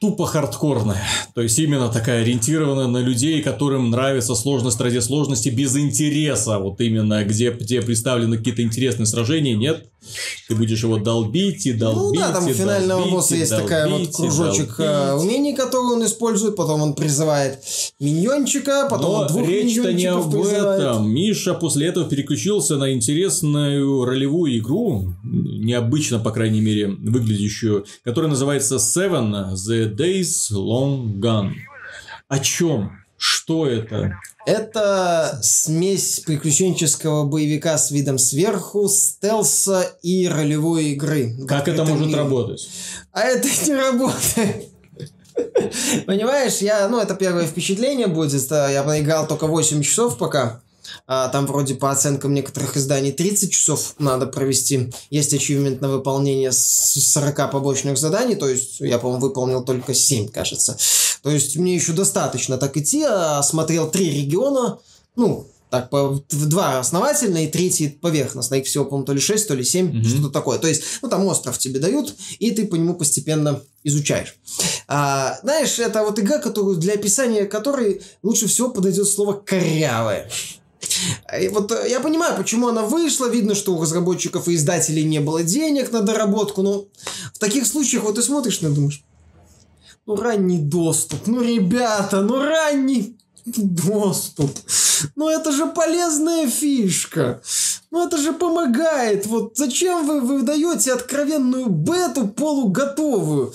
[0.00, 1.02] тупо хардкорная.
[1.34, 6.58] То есть именно такая ориентированная на людей, которым нравится сложность ради сложности без интереса.
[6.58, 9.54] Вот именно где, где представлены какие-то интересные сражения.
[9.54, 9.90] Нет,
[10.48, 12.18] ты будешь его долбить и долбить.
[12.18, 15.96] Ну да, там у финального долбить, босса есть долбить, такая вот кружочек э, умений, который
[15.96, 17.62] он использует, потом он призывает
[18.00, 20.80] миньончика, потом Но он двух речь-то не об призывает.
[20.80, 21.10] этом.
[21.10, 28.76] Миша после этого переключился на интересную ролевую игру, необычно, по крайней мере, выглядящую, которая называется
[28.76, 31.52] Seven The Days Long Gone.
[32.28, 32.92] О чем?
[33.16, 34.16] Что это?
[34.46, 41.36] Это смесь приключенческого боевика с видом сверху, стелса и ролевой игры.
[41.46, 42.18] Как это может мире.
[42.18, 42.68] работать?
[43.12, 44.68] А это не работает.
[46.06, 48.32] Понимаешь, я, ну, это первое впечатление будет.
[48.50, 50.62] Я поиграл только 8 часов пока.
[51.06, 54.92] А, там вроде по оценкам некоторых изданий 30 часов надо провести.
[55.10, 60.76] Есть ачивмент на выполнение 40 побочных заданий, то есть я, по-моему, выполнил только 7, кажется.
[61.22, 63.02] То есть мне еще достаточно так идти.
[63.02, 64.78] Осмотрел три региона,
[65.16, 68.56] ну, так, по, два основательно и третий поверхностно.
[68.56, 70.04] Их всего, по-моему, то ли 6, то ли 7, mm-hmm.
[70.04, 70.58] что-то такое.
[70.58, 74.34] То есть, ну, там остров тебе дают, и ты по нему постепенно изучаешь.
[74.88, 80.28] А, знаешь, это вот игра, которую для описания которой лучше всего подойдет слово «корявая».
[81.40, 83.28] И вот э, я понимаю, почему она вышла.
[83.28, 86.62] Видно, что у разработчиков и издателей не было денег на доработку.
[86.62, 86.86] Но
[87.34, 89.02] в таких случаях вот ты смотришь и думаешь,
[90.06, 93.16] ну ранний доступ, ну ребята, ну ранний
[93.46, 94.50] доступ.
[95.16, 97.40] Ну это же полезная фишка.
[97.90, 99.26] Ну это же помогает.
[99.26, 103.52] Вот зачем вы выдаете откровенную бету полуготовую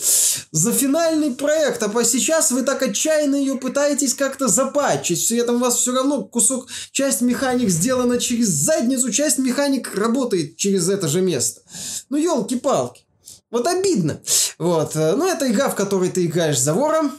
[0.52, 5.26] за финальный проект, а сейчас вы так отчаянно ее пытаетесь как-то запатчить.
[5.30, 10.58] При этом у вас все равно кусок, часть механик сделана через задницу, часть механик работает
[10.58, 11.62] через это же место.
[12.10, 13.06] Ну елки-палки.
[13.52, 14.20] Вот обидно.
[14.58, 14.96] Вот.
[14.96, 17.14] Ну, это игра, в которой ты играешь за вором,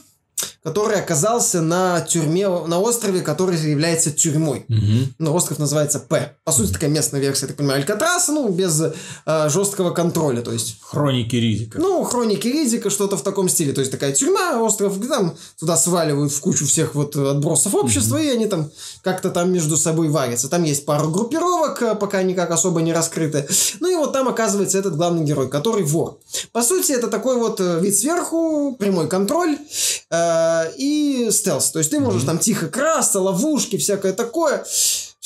[0.66, 4.64] который оказался на тюрьме, на острове, который является тюрьмой.
[4.68, 5.14] Угу.
[5.20, 6.34] Ну, остров называется П.
[6.42, 10.50] По сути, такая местная версия, я так понимаю, Алькатраса, ну, без э, жесткого контроля, то
[10.50, 10.78] есть...
[10.80, 11.78] Хроники Ризика.
[11.78, 13.74] Ну, хроники Ризика, что-то в таком стиле.
[13.74, 18.24] То есть, такая тюрьма, остров, там туда сваливают в кучу всех вот отбросов общества, угу.
[18.24, 18.68] и они там
[19.02, 20.48] как-то там между собой варятся.
[20.48, 23.46] Там есть пару группировок, э, пока никак особо не раскрыты.
[23.78, 26.18] Ну, и вот там оказывается этот главный герой, который вор.
[26.50, 29.56] По сути, это такой вот э, вид сверху, прямой контроль,
[30.10, 31.70] э, и стелс.
[31.70, 32.26] То есть ты можешь mm-hmm.
[32.26, 34.64] там тихо красться, ловушки, всякое такое.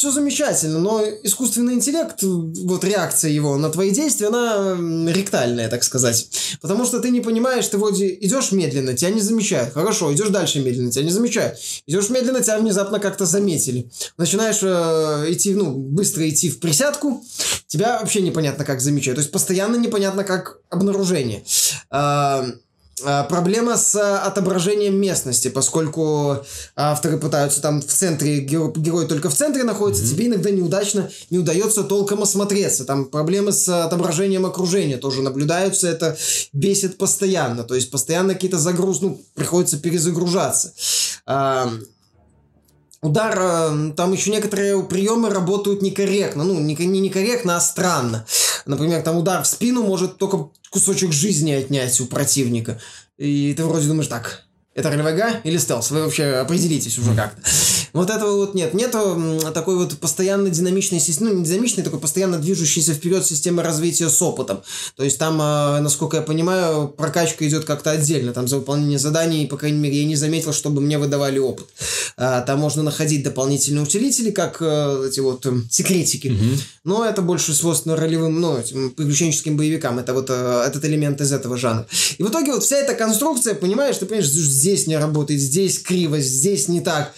[0.00, 4.74] Все замечательно, но искусственный интеллект, вот реакция его на твои действия, она
[5.12, 6.26] ректальная, так сказать.
[6.62, 9.74] Потому что ты не понимаешь, ты вроде идешь медленно, тебя не замечают.
[9.74, 11.58] Хорошо, идешь дальше медленно, тебя не замечают.
[11.86, 13.90] Идешь медленно, тебя внезапно как-то заметили.
[14.16, 17.22] Начинаешь э, идти, ну, быстро идти в присядку,
[17.66, 19.16] тебя вообще непонятно как замечают.
[19.16, 21.44] То есть постоянно непонятно как обнаружение.
[21.90, 22.44] Э,
[23.28, 26.38] проблема с а, отображением местности, поскольку
[26.76, 30.08] авторы пытаются там в центре, геро, герой только в центре находится, mm-hmm.
[30.08, 32.84] тебе иногда неудачно не удается толком осмотреться.
[32.84, 36.16] Там проблемы с отображением окружения тоже наблюдаются, это
[36.52, 37.64] бесит постоянно.
[37.64, 40.72] То есть постоянно какие-то загруз, ну, приходится перезагружаться.
[43.02, 48.26] Удар, э, там еще некоторые приемы работают некорректно, ну, не, не некорректно, а странно.
[48.66, 52.78] Например, там удар в спину может только кусочек жизни отнять у противника.
[53.16, 54.44] И ты вроде думаешь, так,
[54.74, 55.90] это ролевая или стелс?
[55.90, 57.42] Вы вообще определитесь уже как-то.
[57.92, 58.74] Вот этого вот нет.
[58.74, 64.08] Нету такой вот постоянно динамичной системы, ну, не динамичной, такой постоянно движущейся вперед системы развития
[64.08, 64.62] с опытом.
[64.96, 68.32] То есть там, а, насколько я понимаю, прокачка идет как-то отдельно.
[68.32, 71.66] Там за выполнение заданий, по крайней мере, я не заметил, чтобы мне выдавали опыт.
[72.16, 76.28] А, там можно находить дополнительные утилители, как э, эти вот эм, секретики.
[76.28, 76.60] Угу.
[76.84, 79.98] Но это больше свойственно ролевым, ну, этим приключенческим боевикам.
[79.98, 81.86] Это вот э, этот элемент из этого жанра.
[82.18, 86.18] И в итоге вот вся эта конструкция, понимаешь, ты понимаешь, здесь не работает, здесь криво,
[86.20, 87.12] здесь не так.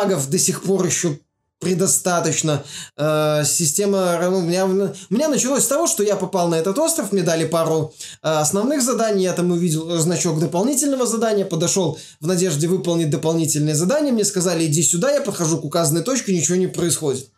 [0.00, 1.18] Багов до сих пор еще
[1.58, 2.64] предостаточно.
[2.96, 4.18] Э, система...
[4.30, 7.22] Ну, у, меня, у меня началось с того, что я попал на этот остров, мне
[7.22, 7.92] дали пару
[8.22, 14.10] э, основных заданий, я там увидел значок дополнительного задания, подошел в надежде выполнить дополнительное задание,
[14.10, 17.28] мне сказали, иди сюда, я подхожу к указанной точке, ничего не происходит.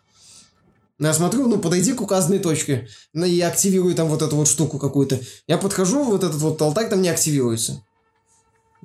[1.00, 2.86] Я смотрю, ну, подойди к указанной точке.
[3.12, 5.18] Ну, и активирую там вот эту вот штуку какую-то.
[5.48, 7.82] Я подхожу, вот этот вот алтарь там не активируется.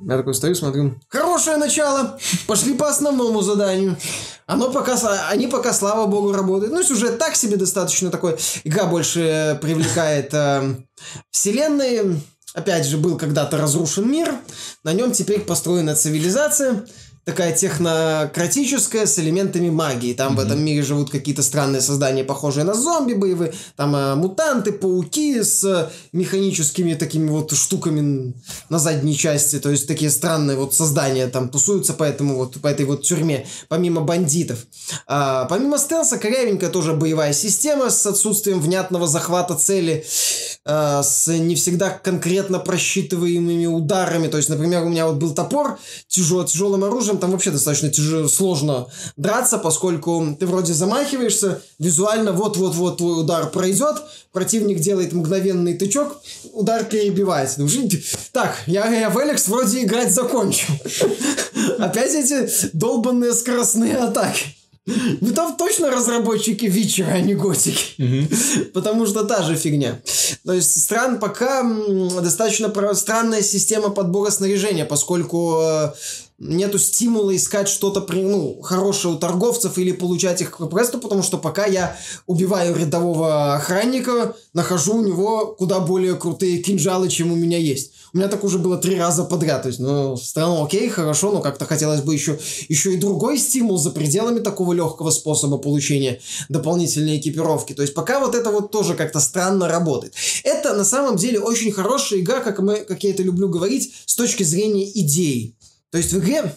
[0.05, 0.95] Я такой стою, смотрю.
[1.09, 2.19] Хорошее начало.
[2.45, 3.97] Пошли по основному заданию.
[4.45, 4.95] Оно пока,
[5.29, 6.71] они пока, слава богу, работают.
[6.71, 8.37] Ну, сюжет так себе достаточно такой.
[8.63, 10.75] Игра больше привлекает э,
[11.31, 12.21] вселенные.
[12.53, 14.35] Опять же, был когда-то разрушен мир.
[14.83, 16.85] На нем теперь построена цивилизация
[17.27, 20.13] такая технократическая с элементами магии.
[20.13, 20.35] Там mm-hmm.
[20.37, 23.53] в этом мире живут какие-то странные создания, похожие на зомби боевые.
[23.75, 28.33] Там а, мутанты, пауки с механическими такими вот штуками
[28.69, 29.59] на задней части.
[29.59, 33.45] То есть такие странные вот создания там тусуются по, этому вот, по этой вот тюрьме,
[33.67, 34.65] помимо бандитов.
[35.05, 40.05] А, помимо стелса, корявенькая тоже боевая система с отсутствием внятного захвата цели,
[40.63, 44.29] а, с не всегда конкретно просчитываемыми ударами.
[44.29, 48.27] То есть, например, у меня вот был топор тяжел, тяжелым оружием, там вообще достаточно тяжело,
[48.27, 53.97] сложно драться, поскольку ты вроде замахиваешься, визуально вот-вот-вот твой удар пройдет,
[54.31, 56.21] противник делает мгновенный тычок,
[56.53, 57.61] удар перебивается.
[57.61, 57.69] Ну,
[58.31, 60.73] так, я, я в Эликс вроде играть закончил.
[61.79, 64.57] Опять эти долбанные скоростные атаки.
[65.19, 68.27] Ну там точно разработчики Вичера, а не Готики.
[68.73, 69.99] Потому что та же фигня.
[70.45, 71.63] То есть стран пока
[72.21, 75.91] достаточно странная система подбора снаряжения, поскольку э,
[76.39, 81.65] нету стимула искать что-то ну, хорошее у торговцев или получать их просто потому что пока
[81.65, 87.93] я убиваю рядового охранника, нахожу у него куда более крутые кинжалы, чем у меня есть.
[88.13, 89.63] У меня так уже было три раза подряд.
[89.63, 93.77] То есть, ну, странно, окей, хорошо, но как-то хотелось бы еще, еще и другой стимул
[93.77, 97.73] за пределами такого легкого способа получения дополнительной экипировки.
[97.73, 100.13] То есть, пока вот это вот тоже как-то странно работает.
[100.43, 104.15] Это на самом деле очень хорошая игра, как, мы, как я это люблю говорить, с
[104.15, 105.56] точки зрения идей.
[105.91, 106.53] То есть в игре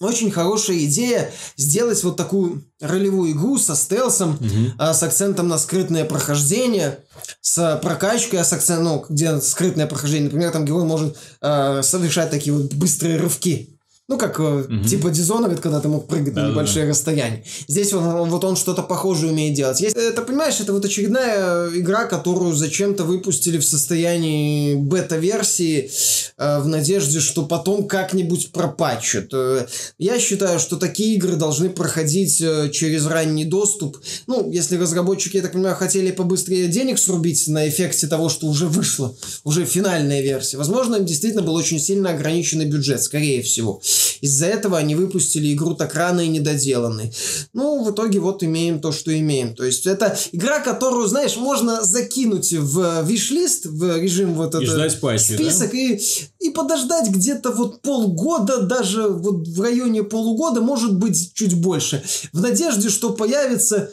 [0.00, 4.72] очень хорошая идея сделать вот такую ролевую игру со стелсом, угу.
[4.78, 7.00] а, с акцентом на скрытное прохождение,
[7.40, 10.26] с прокачкой, а с акцентом, ну, где скрытное прохождение.
[10.26, 13.77] Например, там герой может а, совершать такие вот быстрые рывки.
[14.08, 14.64] Ну, как угу.
[14.88, 16.92] типа Dishonored, когда ты мог прыгать да, на небольшие да.
[16.92, 17.44] расстояния.
[17.66, 19.82] Здесь вот, вот он что-то похожее умеет делать.
[19.82, 25.90] Есть, это, понимаешь, это вот очередная игра, которую зачем-то выпустили в состоянии бета-версии
[26.38, 29.28] э, в надежде, что потом как-нибудь пропатчат.
[29.34, 29.66] Э,
[29.98, 33.98] я считаю, что такие игры должны проходить э, через ранний доступ.
[34.26, 38.68] Ну, если разработчики, я так понимаю, хотели побыстрее денег срубить на эффекте того, что уже
[38.68, 40.56] вышло, уже финальная версия.
[40.56, 43.82] Возможно, им действительно был очень сильно ограниченный бюджет, скорее всего.
[44.20, 47.12] Из-за этого они выпустили игру так рано и недоделанной.
[47.52, 49.54] Ну, в итоге вот имеем то, что имеем.
[49.54, 54.92] То есть это игра, которую, знаешь, можно закинуть в виш-лист, в режим вот и этот
[55.20, 55.78] список да?
[55.78, 56.00] и,
[56.40, 62.02] и подождать где-то вот полгода, даже вот в районе полугода, может быть, чуть больше.
[62.32, 63.90] В надежде, что появится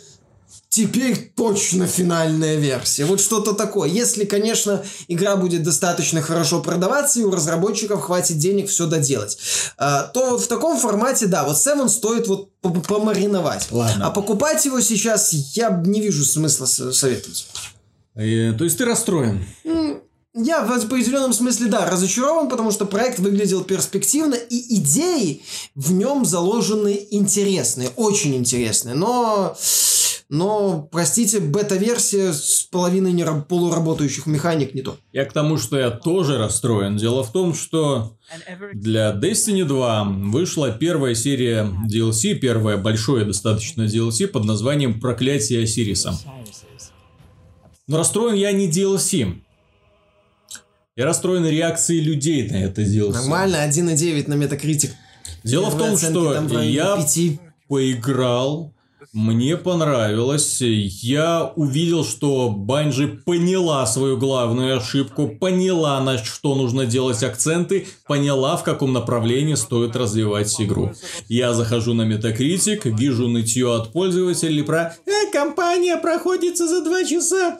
[0.70, 3.05] теперь точно финальная версия.
[3.05, 3.89] Вот что-то такое.
[3.89, 9.38] Если, конечно, игра будет достаточно хорошо продаваться, и у разработчиков хватит денег все доделать,
[9.78, 13.68] а, то вот в таком формате, да, вот Seven стоит вот помариновать.
[13.72, 14.07] Ладно.
[14.07, 17.47] А покупать его сейчас я не вижу смысла советовать.
[18.16, 19.45] И, то есть ты расстроен?
[20.38, 25.44] Я в определенном смысле, да, разочарован, потому что проект выглядел перспективно, и идеи
[25.76, 28.96] в нем заложены интересные, очень интересные.
[28.96, 29.56] Но
[30.28, 34.98] но, простите, бета-версия с половиной нераб- полуработающих механик не то.
[35.14, 36.98] Я к тому, что я тоже расстроен.
[36.98, 38.18] Дело в том, что
[38.74, 46.18] для Destiny 2 вышла первая серия DLC, первое большое достаточно DLC под названием «Проклятие Осириса».
[47.88, 49.45] Но расстроен я не DLC.
[50.96, 53.12] Я расстроен реакцией людей на это DLC.
[53.12, 54.91] Нормально, 1,9 на Metacritic.
[55.43, 57.39] Дело в том, что я 5.
[57.68, 58.72] поиграл
[59.12, 60.62] мне понравилось.
[60.62, 68.58] Я увидел, что Банжи поняла свою главную ошибку, поняла, на что нужно делать акценты, поняла,
[68.58, 70.93] в каком направлении стоит развивать игру.
[71.28, 77.60] Я захожу на Metacritic, вижу нытье от пользователей про «Э, компания проходится за два часа».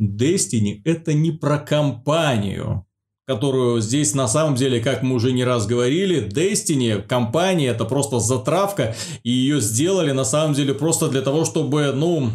[0.00, 2.84] Destiny это не про компанию
[3.28, 8.20] которую здесь на самом деле, как мы уже не раз говорили, Destiny, компания, это просто
[8.20, 12.30] затравка, и ее сделали на самом деле просто для того, чтобы, ну,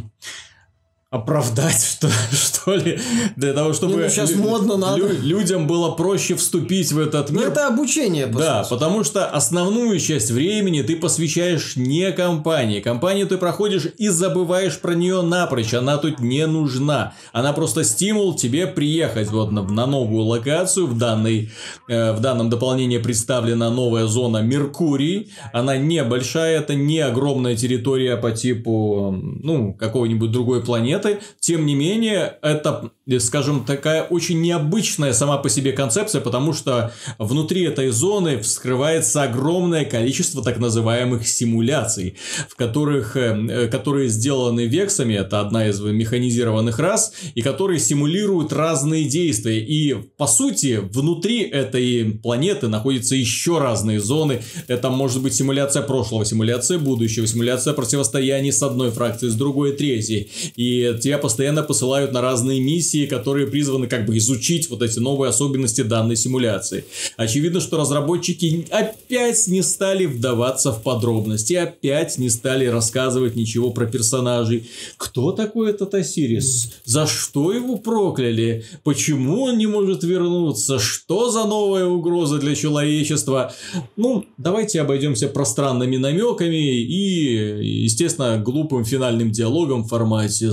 [1.14, 3.00] оправдать, что, что ли,
[3.36, 4.98] для того, чтобы Не, ну, сейчас лю- модно надо.
[4.98, 7.46] Лю- людям было проще вступить в этот ну, мир.
[7.46, 8.74] Ну, это обучение, по Да, сути.
[8.74, 12.80] потому что основную часть времени ты посвящаешь не компании.
[12.80, 15.76] Компанию ты проходишь и забываешь про нее напрочь.
[15.76, 17.14] Она тут не нужна.
[17.32, 20.88] Она просто стимул тебе приехать вот на, на новую локацию.
[20.88, 21.52] В, данной,
[21.88, 25.32] э, в данном дополнении представлена новая зона Меркурий.
[25.54, 31.26] Она небольшая, это не огромная территория по типу, ну, какой-нибудь другой планеты планеты.
[31.40, 37.64] Тем не менее, это, скажем, такая очень необычная сама по себе концепция, потому что внутри
[37.64, 42.18] этой зоны вскрывается огромное количество так называемых симуляций,
[42.50, 49.06] в которых, э, которые сделаны вексами, это одна из механизированных рас, и которые симулируют разные
[49.06, 49.60] действия.
[49.60, 54.42] И, по сути, внутри этой планеты находятся еще разные зоны.
[54.68, 60.30] Это может быть симуляция прошлого, симуляция будущего, симуляция противостояния с одной фракцией, с другой, третьей.
[60.56, 65.30] И тебя постоянно посылают на разные миссии, которые призваны как бы изучить вот эти новые
[65.30, 66.86] особенности данной симуляции.
[67.18, 73.86] Очевидно, что разработчики опять не стали вдаваться в подробности, опять не стали рассказывать ничего про
[73.86, 74.70] персонажей.
[74.98, 76.74] Кто такой этот Осирис?
[76.86, 78.66] За что его прокляли?
[78.84, 80.80] Почему он не может вернуться?
[80.80, 83.54] Что за новая угроза для человечества?
[83.96, 90.52] Ну, давайте обойдемся пространными намеками и, естественно, глупым финальным диалогом в формате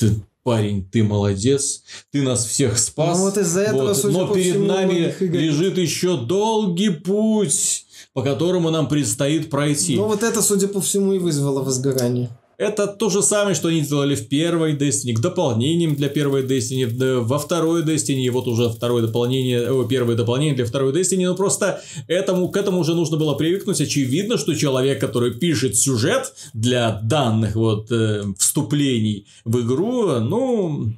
[0.00, 3.18] ты, парень, ты молодец, ты нас всех спас.
[3.18, 4.04] Ну, вот из-за этого, вот.
[4.04, 9.96] Но перед всему, нами лежит еще долгий путь, по которому нам предстоит пройти.
[9.96, 12.30] Ну, вот это, судя по всему, и вызвало возгорание.
[12.60, 16.84] Это то же самое, что они сделали в первой Destiny, к дополнениям для первой Destiny,
[17.20, 21.80] во второй Destiny, вот уже второе дополнение, о, первое дополнение для второй Destiny, но просто
[22.06, 23.80] этому, к этому уже нужно было привыкнуть.
[23.80, 30.92] Очевидно, что человек, который пишет сюжет для данных вот э, вступлений в игру, ну,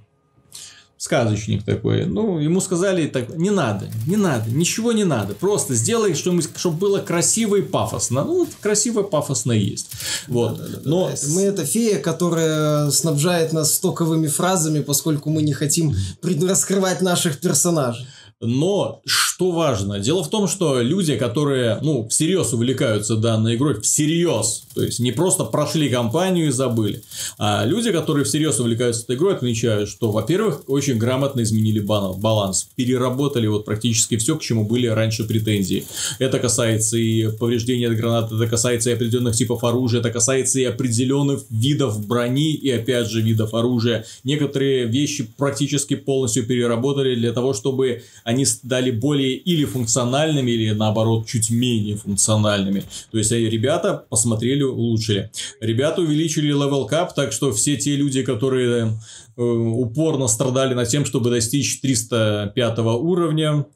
[1.03, 2.07] сказочник такой.
[2.07, 5.34] Ну, ему сказали так, не надо, не надо, ничего не надо.
[5.34, 8.22] Просто сделай что-нибудь, чтобы было красиво и пафосно.
[8.22, 9.88] Ну, красиво и пафосно есть.
[10.28, 10.61] Вот.
[10.84, 15.92] Но Это- Мы это фея, которая снабжает нас стоковыми фразами, поскольку мы не хотим
[16.22, 18.07] раскрывать наших персонажей.
[18.45, 20.01] Но что важно?
[20.01, 25.12] Дело в том, что люди, которые, ну, всерьез увлекаются данной игрой, всерьез, то есть не
[25.12, 27.05] просто прошли кампанию и забыли,
[27.38, 33.47] а люди, которые всерьез увлекаются этой игрой, отмечают, что, во-первых, очень грамотно изменили баланс, переработали
[33.47, 35.84] вот практически все, к чему были раньше претензии.
[36.18, 40.64] Это касается и повреждения от гранат, это касается и определенных типов оружия, это касается и
[40.64, 44.05] определенных видов брони и, опять же, видов оружия.
[44.24, 48.03] Некоторые вещи практически полностью переработали для того, чтобы
[48.33, 52.85] они стали более или функциональными, или наоборот чуть менее функциональными.
[53.11, 55.30] То есть э, ребята посмотрели, улучшили.
[55.61, 58.99] Ребята увеличили level cap, так что все те люди, которые
[59.37, 63.66] э, упорно страдали над тем, чтобы достичь 305 уровня,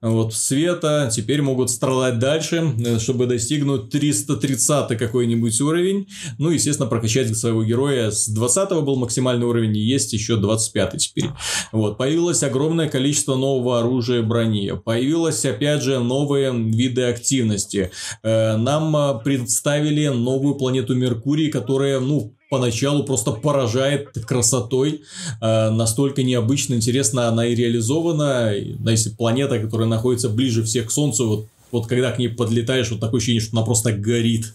[0.00, 6.06] вот, света, теперь могут страдать дальше, э, чтобы достигнуть 330 какой-нибудь уровень.
[6.38, 8.10] Ну, естественно, прокачать своего героя.
[8.10, 11.30] С 20 был максимальный уровень, и есть еще 25 теперь.
[11.72, 14.72] Вот, появилось огромное количество нового оружия брони.
[14.84, 17.90] Появилось, опять же, новые виды активности.
[18.22, 25.02] Э, Нам э, представили новую планету Меркурий, которая, ну, поначалу просто поражает красотой.
[25.40, 28.54] Э, настолько необычно, интересно она и реализована.
[28.54, 33.00] Если планета, которая находится ближе всех к Солнцу, вот, вот когда к ней подлетаешь, вот
[33.00, 34.54] такое ощущение, что она просто горит.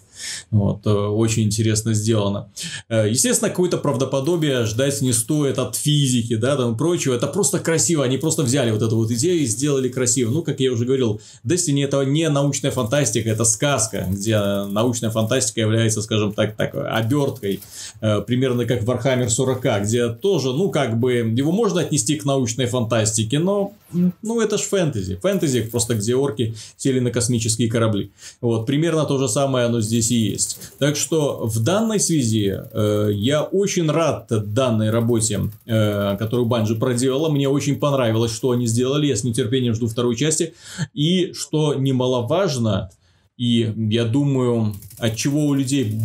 [0.51, 2.49] Вот, э, очень интересно сделано.
[2.89, 7.13] Э, Естественно, какое-то правдоподобие ждать не стоит от физики, да, там прочего.
[7.13, 8.03] Это просто красиво.
[8.03, 10.31] Они просто взяли вот эту вот идею и сделали красиво.
[10.31, 15.61] Ну, как я уже говорил, Destiny это не научная фантастика, это сказка, где научная фантастика
[15.61, 17.61] является, скажем так, так оберткой.
[18.01, 22.65] Э, Примерно как Warhammer 40, где тоже, ну, как бы, его можно отнести к научной
[22.65, 23.73] фантастике, но,
[24.21, 25.15] ну, это ж фэнтези.
[25.15, 28.11] Фэнтези просто где орки сели на космические корабли.
[28.41, 30.59] Вот, примерно то же самое оно здесь и есть.
[30.79, 37.29] Так что в данной связи э, я очень рад данной работе, э, которую Банжи проделала.
[37.29, 39.07] Мне очень понравилось, что они сделали.
[39.07, 40.53] Я с нетерпением жду второй части.
[40.93, 42.89] И что немаловажно,
[43.37, 45.99] и я думаю, от чего у людей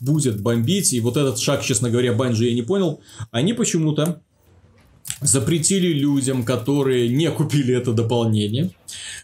[0.00, 3.00] будет бомбить, и вот этот шаг, честно говоря, Банжи я не понял,
[3.30, 4.22] они почему-то
[5.20, 8.70] запретили людям, которые не купили это дополнение,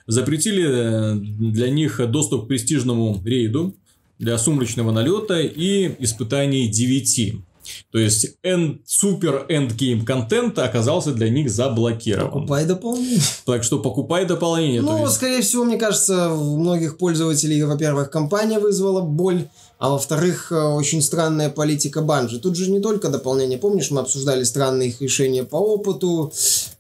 [0.06, 3.74] запретили э, для них доступ к престижному рейду,
[4.18, 7.34] для сумрачного налета и испытаний 9.
[7.90, 12.30] То есть end, супер endgame контент оказался для них заблокирован.
[12.42, 13.20] Покупай дополнение.
[13.44, 14.82] Так что покупай дополнение.
[14.82, 19.48] Ну, есть- скорее всего, мне кажется, у многих пользователей, во-первых, компания вызвала боль,
[19.78, 22.38] а во-вторых, э, очень странная политика Bungie.
[22.38, 23.58] Тут же не только дополнение.
[23.58, 26.32] Помнишь, мы обсуждали странные их решения по опыту,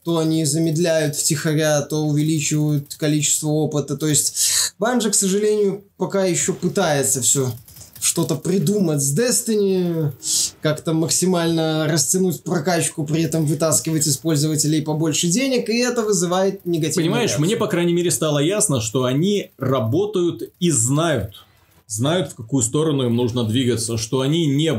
[0.02, 3.96] то они замедляют втихаря, то увеличивают количество опыта.
[3.96, 7.52] То есть банжа, к сожалению, пока еще пытается все
[8.00, 10.12] что-то придумать с Destiny,
[10.62, 17.10] как-то максимально растянуть прокачку, при этом вытаскивать из пользователей побольше денег, и это вызывает негативную
[17.10, 17.46] Понимаешь, реакцию.
[17.46, 21.45] мне, по крайней мере, стало ясно, что они работают и знают,
[21.86, 24.72] знают, в какую сторону им нужно двигаться, что они не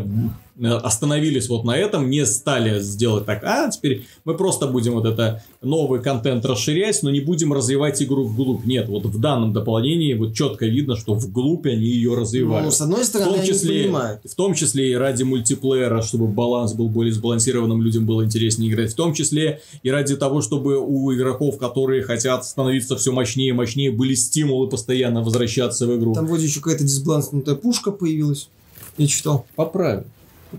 [0.61, 5.43] остановились вот на этом, не стали сделать так, а теперь мы просто будем вот это
[5.61, 8.65] новый контент расширять, но не будем развивать игру вглубь.
[8.65, 12.65] Нет, вот в данном дополнении вот четко видно, что вглубь они ее развивают.
[12.65, 13.91] Ну, с одной стороны, в том числе,
[14.23, 18.91] в том числе и ради мультиплеера, чтобы баланс был более сбалансированным, людям было интереснее играть.
[18.93, 23.53] В том числе и ради того, чтобы у игроков, которые хотят становиться все мощнее и
[23.53, 26.13] мощнее, были стимулы постоянно возвращаться в игру.
[26.13, 28.49] Там вроде еще какая-то дисбалансная пушка появилась.
[28.97, 29.45] Я читал.
[29.55, 30.07] Поправить.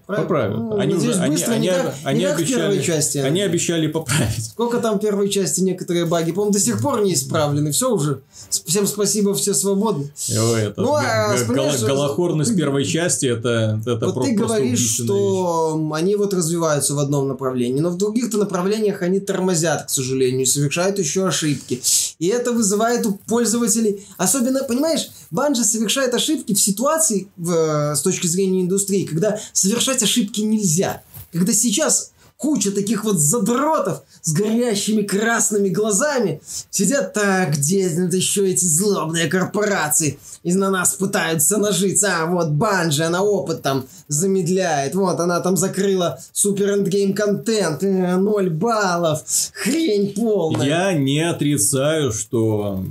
[0.07, 0.57] Поправят.
[0.57, 3.19] Ну, они уже, быстро, они, не они, как, они, не обещали, первой части.
[3.19, 4.45] Они обещали поправить.
[4.45, 7.73] Сколько там первой части некоторые баги, по-моему, до сих пор не исправлены.
[7.73, 8.21] Все уже.
[8.51, 10.11] Всем спасибо, все свободны.
[10.29, 16.01] Это, ну, а, гол, голохорность первой части, это, это вот просто ты говоришь, что вещь.
[16.01, 20.99] они вот развиваются в одном направлении, но в других-то направлениях они тормозят, к сожалению, совершают
[20.99, 21.81] еще ошибки.
[22.19, 28.27] И это вызывает у пользователей, особенно, понимаешь, Банжи совершает ошибки в ситуации, в, с точки
[28.27, 29.39] зрения индустрии, когда
[29.79, 31.03] совершать ошибки нельзя.
[31.33, 38.49] Когда сейчас куча таких вот задротов с горящими красными глазами сидят так, где это еще
[38.49, 42.23] эти злобные корпорации и на нас пытаются нажиться.
[42.23, 44.95] А вот Банжи, она опыт там замедляет.
[44.95, 47.83] Вот она там закрыла супер эндгейм контент.
[47.83, 49.23] Э, ноль баллов.
[49.53, 50.67] Хрень полная.
[50.67, 52.83] Я не отрицаю, что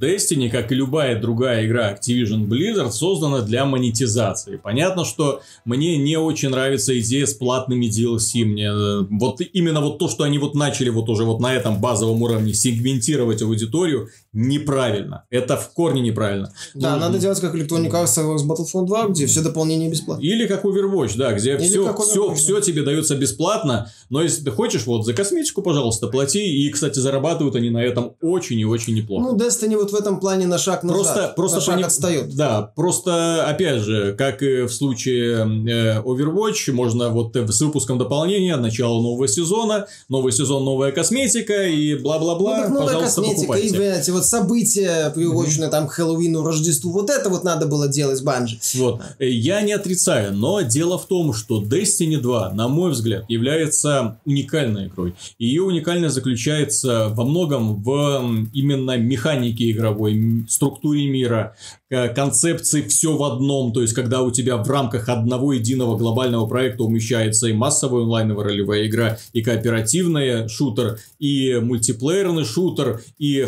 [0.00, 4.56] Destiny, как и любая другая игра Activision Blizzard, создана для монетизации.
[4.56, 8.44] Понятно, что мне не очень нравится идея с платными DLC.
[8.44, 11.80] Мне э, вот именно вот то, что они вот начали вот уже вот на этом
[11.80, 15.24] базовом уровне сегментировать аудиторию, неправильно.
[15.30, 16.52] Это в корне неправильно.
[16.74, 20.22] Да, ну, надо делать как Electronic Arts с Battlefront 2, где все дополнения бесплатно.
[20.22, 24.52] Или как Overwatch, да, где Или все, все, все тебе дается бесплатно, но если ты
[24.52, 26.66] хочешь, вот за косметику, пожалуйста, плати.
[26.66, 29.32] И, кстати, зарабатывают они на этом очень и очень неплохо.
[29.32, 31.84] Ну, Destiny вот в этом плане на шаг назад, просто, просто на шаг пони...
[31.84, 32.34] отстает.
[32.36, 38.56] Да, просто, опять же, как и в случае э, Overwatch, можно вот с выпуском дополнения,
[38.56, 43.76] начало нового сезона, новый сезон, новая косметика и бла-бла-бла, ну, так новая пожалуйста, косметика, покупайте.
[43.76, 45.70] ивенты, вот события, приуроченные mm-hmm.
[45.70, 48.58] там к Хэллоуину, Рождеству, вот это вот надо было делать Банжи.
[48.74, 54.18] Вот, я не отрицаю, но дело в том, что Destiny 2, на мой взгляд, является
[54.24, 55.14] уникальной игрой.
[55.38, 61.54] Ее уникальность заключается во многом в именно механике игровой, структуре мира,
[62.14, 66.84] концепции все в одном, то есть когда у тебя в рамках одного единого глобального проекта
[66.84, 73.42] умещается и массовая онлайновая ролевая игра, и кооперативная шутер, и мультиплеерный шутер, и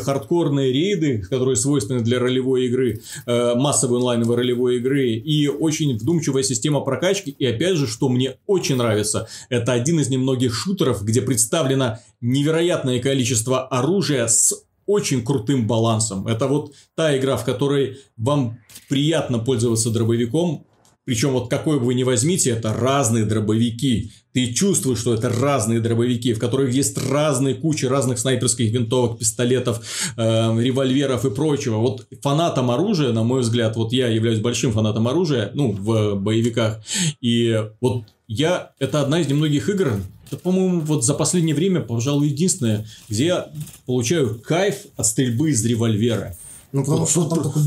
[0.61, 6.43] хардкорные рейды, которые свойственны для ролевой игры, э, массовой онлайновой ролевой игры, и очень вдумчивая
[6.43, 11.23] система прокачки, и опять же, что мне очень нравится, это один из немногих шутеров, где
[11.23, 14.55] представлено невероятное количество оружия с
[14.87, 16.27] очень крутым балансом.
[16.27, 18.59] Это вот та игра, в которой вам
[18.89, 20.67] приятно пользоваться дробовиком,
[21.05, 24.13] причем вот какой бы вы ни возьмите, это разные дробовики.
[24.33, 29.81] Ты чувствуешь, что это разные дробовики, в которых есть разные кучи разных снайперских винтовок, пистолетов,
[30.17, 31.77] э, револьверов и прочего.
[31.79, 36.81] Вот фанатом оружия, на мой взгляд, вот я являюсь большим фанатом оружия, ну, в боевиках.
[37.21, 40.01] И вот я, это одна из немногих игр,
[40.31, 43.51] это, по-моему, вот за последнее время, пожалуй, единственное, где я
[43.85, 46.37] получаю кайф от стрельбы из револьвера.
[46.71, 47.63] Ну, потому что там такой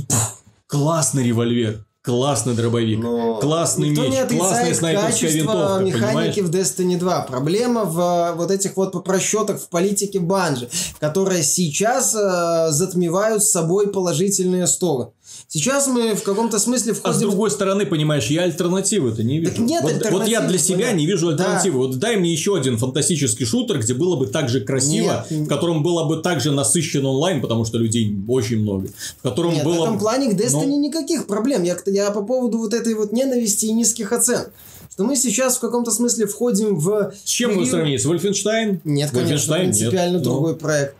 [0.67, 1.85] классный револьвер.
[2.03, 6.75] Классный дробовик, Но классный меч, не классная снайперская винтовка, механики понимаешь?
[6.75, 7.21] в Destiny 2.
[7.21, 13.51] Проблема в э, вот этих вот попросчетах в политике Банжи, которые сейчас э, затмевают с
[13.51, 15.11] собой положительные стороны.
[15.53, 17.15] Сейчас мы в каком-то смысле входим...
[17.15, 19.51] А с другой стороны, понимаешь, я альтернативы-то не вижу.
[19.51, 21.75] Так нет вот, вот я для себя не вижу альтернативы.
[21.75, 21.87] Да.
[21.87, 25.41] Вот дай мне еще один фантастический шутер, где было бы так же красиво, нет.
[25.41, 28.87] в котором было бы так же насыщен онлайн, потому что людей очень много.
[29.19, 29.81] В котором нет, было...
[29.81, 30.79] в этом плане к Destiny Но...
[30.79, 31.61] никаких проблем.
[31.61, 34.51] Я, я по поводу вот этой вот ненависти и низких оценок
[34.91, 37.13] что мы сейчас в каком-то смысле входим в...
[37.23, 37.97] С чем вы сравнили?
[37.97, 38.79] С Wolfenstein?
[38.83, 40.23] Нет, конечно, принципиально нет.
[40.23, 40.57] другой Но...
[40.59, 40.95] проект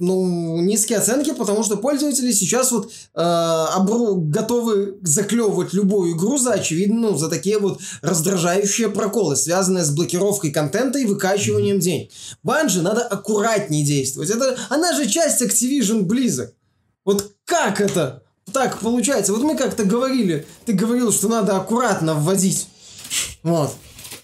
[0.00, 6.54] ну, низкие оценки, потому что пользователи сейчас вот э, обру, готовы заклевывать любую игру за
[6.54, 12.10] очевидно, ну, за такие вот раздражающие проколы, связанные с блокировкой контента и выкачиванием денег.
[12.42, 14.30] Банжи надо аккуратнее действовать.
[14.30, 16.52] Это, она же часть Activision Blizzard.
[17.04, 18.22] Вот как это
[18.52, 19.32] так получается?
[19.32, 22.68] Вот мы как-то говорили, ты говорил, что надо аккуратно вводить.
[23.42, 23.74] Вот.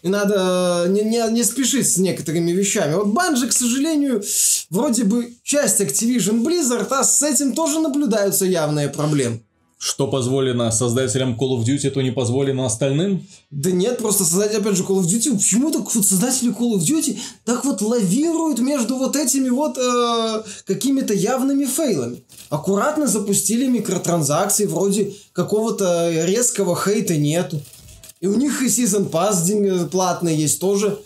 [0.07, 2.95] И надо э, не, не, не спешить с некоторыми вещами.
[2.95, 4.23] Вот Банжи, к сожалению,
[4.71, 9.41] вроде бы часть Activision Blizzard, а с этим тоже наблюдаются явные проблемы.
[9.79, 13.27] Что позволено создателям Call of Duty, то не позволено остальным?
[13.51, 16.83] Да нет, просто создатели, опять же, Call of Duty, почему так вот создатели Call of
[16.83, 22.23] Duty так вот лавируют между вот этими вот э, какими-то явными фейлами?
[22.49, 27.61] Аккуратно запустили микротранзакции, вроде какого-то резкого хейта нету.
[28.21, 30.99] И у них и Season Pass платный есть тоже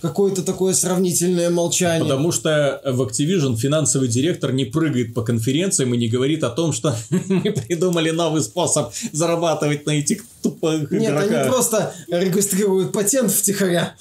[0.00, 2.04] какое-то такое сравнительное молчание.
[2.04, 6.72] Потому что в Activision финансовый директор не прыгает по конференциям и не говорит о том,
[6.72, 11.30] что мы придумали новый способ зарабатывать на этих тупых Нет, игроках.
[11.30, 13.94] они просто регистрируют патент втихаря.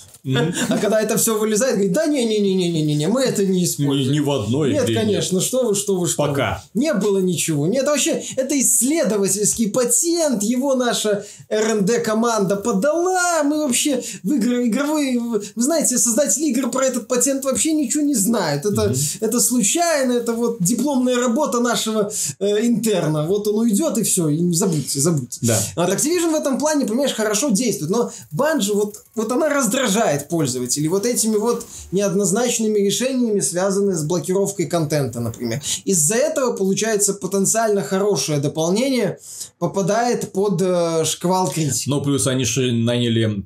[0.70, 4.12] А когда это все вылезает, говорит, да не-не-не-не-не-не, мы это не используем.
[4.12, 6.64] Ни в одной Нет, игре конечно, что вы, что вы, что Пока.
[6.74, 6.82] вы.
[6.82, 7.68] Не было ничего.
[7.68, 15.42] Нет, вообще, это исследовательский патент, его наша РНД-команда подала, мы вообще в игры игровые, вы
[15.56, 18.66] знаете, создатели игр про этот патент вообще ничего не знают.
[18.66, 23.26] Это, это случайно, это вот дипломная работа нашего э, интерна.
[23.26, 25.40] Вот он уйдет и все, и забудьте, забудьте.
[25.42, 25.60] Да.
[25.76, 30.88] А Activision в этом плане, понимаешь, хорошо действует, но Банжи, вот, вот она раздражает пользователей
[30.88, 35.62] вот этими вот неоднозначными решениями, связанными с блокировкой контента, например.
[35.86, 39.20] Из-за этого, получается, потенциально хорошее дополнение
[39.60, 41.90] попадает под э, шквал критики.
[41.90, 43.46] Ну, плюс они же наняли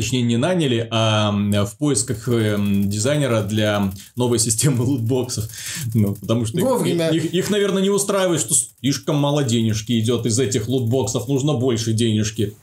[0.00, 5.48] точнее не наняли, а в поисках э, дизайнера для новой системы лутбоксов.
[5.94, 7.10] Ну, потому что Вовремя.
[7.10, 11.54] Их, их, их, наверное, не устраивает, что слишком мало денежки идет из этих лутбоксов, нужно
[11.54, 12.54] больше денежки.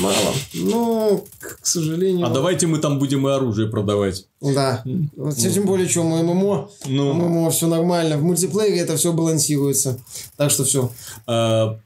[0.00, 0.34] Мало.
[0.54, 2.26] Ну, к сожалению.
[2.26, 4.26] А давайте мы там будем и оружие продавать.
[4.40, 4.82] Да.
[5.16, 7.12] Вот, тем более, что мы ММО, Ну.
[7.12, 8.18] ММО все нормально.
[8.18, 10.00] В мультиплеере это все балансируется.
[10.36, 10.90] Так что все.
[11.28, 11.78] А,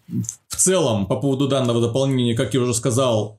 [0.48, 3.38] В целом, по поводу данного дополнения, как я уже сказал,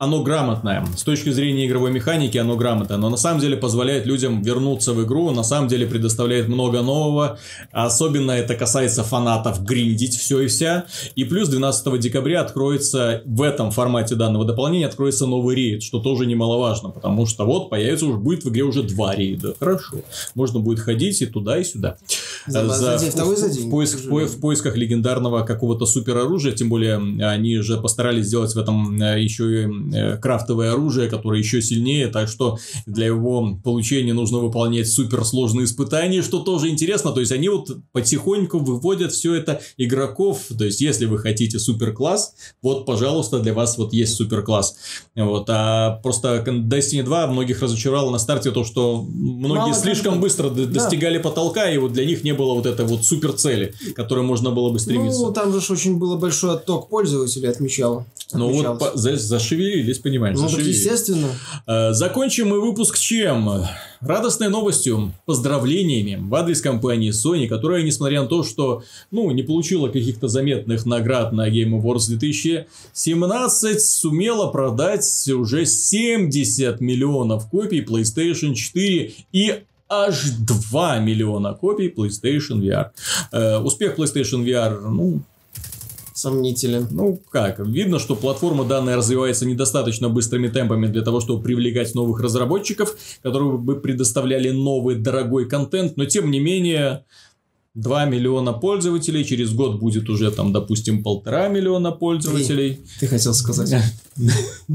[0.00, 0.86] оно грамотное.
[0.96, 5.04] С точки зрения игровой механики оно грамотное, но на самом деле позволяет людям вернуться в
[5.04, 7.36] игру, на самом деле предоставляет много нового.
[7.72, 10.86] Особенно это касается фанатов гриндить все и вся.
[11.16, 16.26] И плюс 12 декабря откроется в этом формате данного дополнения откроется новый рейд, что тоже
[16.26, 19.54] немаловажно, потому что вот появится уже будет в игре уже два рейда.
[19.58, 19.96] Хорошо.
[20.36, 21.96] Можно будет ходить и туда, и сюда.
[22.46, 24.28] За- за день, второй за в- день, в поиск- к сожалению.
[24.28, 29.64] в поисках легендарного какого-то супероружия, тем более они же постарались сделать в этом э, еще
[29.64, 29.87] и
[30.20, 36.40] крафтовое оружие, которое еще сильнее, так что для его получения нужно выполнять суперсложные испытания, что
[36.40, 41.18] тоже интересно, то есть они вот потихоньку выводят все это игроков, то есть если вы
[41.18, 44.76] хотите суперкласс, вот, пожалуйста, для вас вот есть суперкласс.
[45.16, 50.20] Вот, а просто Destiny 2 многих разочаровало на старте то, что многие Мало слишком контента.
[50.22, 50.64] быстро Да.
[50.66, 54.24] достигали потолка, и вот для них не было вот этой вот супер цели, к которой
[54.24, 55.20] можно было бы стремиться.
[55.22, 58.06] Ну, там же очень было большой отток пользователей отмечало.
[58.32, 59.16] Ну вот по- за-
[59.78, 61.28] зашевелились, понимаешь, Ну, так естественно.
[61.66, 63.64] Э, Закончим мы выпуск чем?
[64.00, 69.88] Радостной новостью, поздравлениями в адрес компании Sony, которая, несмотря на то, что ну, не получила
[69.88, 79.12] каких-то заметных наград на Game Awards 2017, сумела продать уже 70 миллионов копий PlayStation 4
[79.32, 79.54] и
[79.88, 80.30] аж
[80.70, 82.90] 2 миллиона копий PlayStation VR.
[83.32, 85.22] Э, успех PlayStation VR, ну,
[86.18, 86.88] Сомнителен.
[86.90, 92.20] ну как, видно, что платформа данная развивается недостаточно быстрыми темпами для того, чтобы привлекать новых
[92.20, 97.04] разработчиков, которые бы предоставляли новый дорогой контент, но тем не менее
[97.74, 102.80] 2 миллиона пользователей, через год будет уже там, допустим, полтора миллиона пользователей.
[102.98, 103.72] Ты хотел сказать.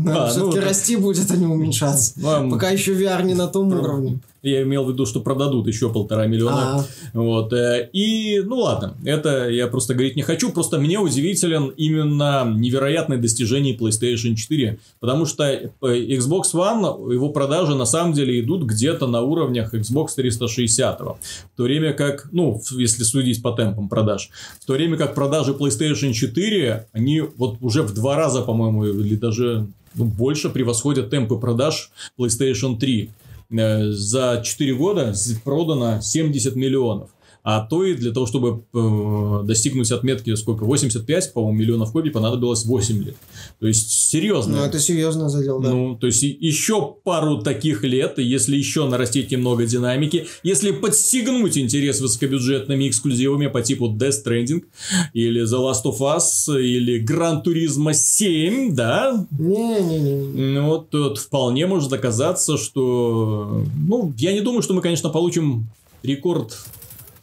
[0.07, 2.13] А, Все-таки ну, расти будет, а не уменьшаться.
[2.49, 4.21] Пока еще VR не на том уровне.
[4.43, 6.79] Я имел в виду, что продадут еще полтора миллиона.
[6.79, 7.53] А, Вот.
[7.53, 13.17] э, И, ну ладно, это я просто говорить не хочу, просто мне удивителен именно невероятное
[13.17, 19.07] достижение PlayStation 4, потому что э, Xbox One, его продажи на самом деле идут где-то
[19.07, 21.17] на уровнях Xbox 360, в
[21.55, 24.29] то время как, ну, если судить по темпам продаж,
[24.59, 29.15] в то время как продажи PlayStation 4, они вот уже в два раза, по-моему, или
[29.15, 33.07] даже ну, больше превосходят темпы продаж PlayStation 3 э,
[33.53, 35.13] за 4 года
[35.43, 37.09] продано 70 миллионов.
[37.43, 42.63] А то и для того, чтобы э, достигнуть отметки, сколько, 85, по-моему, миллионов копий, понадобилось
[42.63, 43.17] 8 лет.
[43.59, 44.57] То есть, серьезно.
[44.57, 45.69] ну это серьезно задел, да.
[45.69, 51.99] Ну, то есть, еще пару таких лет, если еще нарастить немного динамики, если подстегнуть интерес
[51.99, 54.63] высокобюджетными эксклюзивами по типу Death Stranding,
[55.11, 60.53] или The Last of Us, или Gran Turismo 7, да, Не-не-не.
[60.53, 63.65] ну, вот тут вполне может оказаться, что...
[63.85, 65.67] Ну, я не думаю, что мы, конечно, получим
[66.03, 66.57] рекорд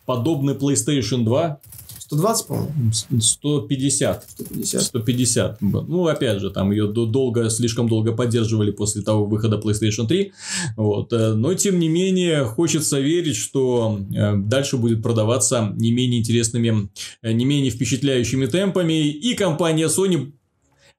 [0.07, 1.59] подобный PlayStation 2
[1.99, 2.93] 120, по-моему.
[2.93, 4.25] с- 150.
[4.31, 4.83] 150.
[4.83, 5.61] 150.
[5.61, 10.33] Ну, опять же, там ее до- долго, слишком долго поддерживали после того выхода PlayStation 3.
[10.77, 11.13] Вот.
[11.13, 16.89] э, Но, тем не менее, хочется верить, что э, дальше будет продаваться не менее интересными,
[17.23, 19.09] э, не менее впечатляющими темпами.
[19.09, 20.33] И компания Sony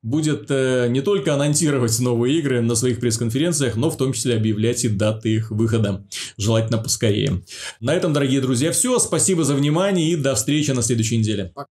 [0.03, 4.84] будет э, не только анонсировать новые игры на своих пресс-конференциях, но в том числе объявлять
[4.84, 6.06] и даты их выхода.
[6.38, 7.44] Желательно поскорее.
[7.80, 8.98] На этом, дорогие друзья, все.
[8.99, 11.53] Спасибо за внимание и до встречи на следующей неделе.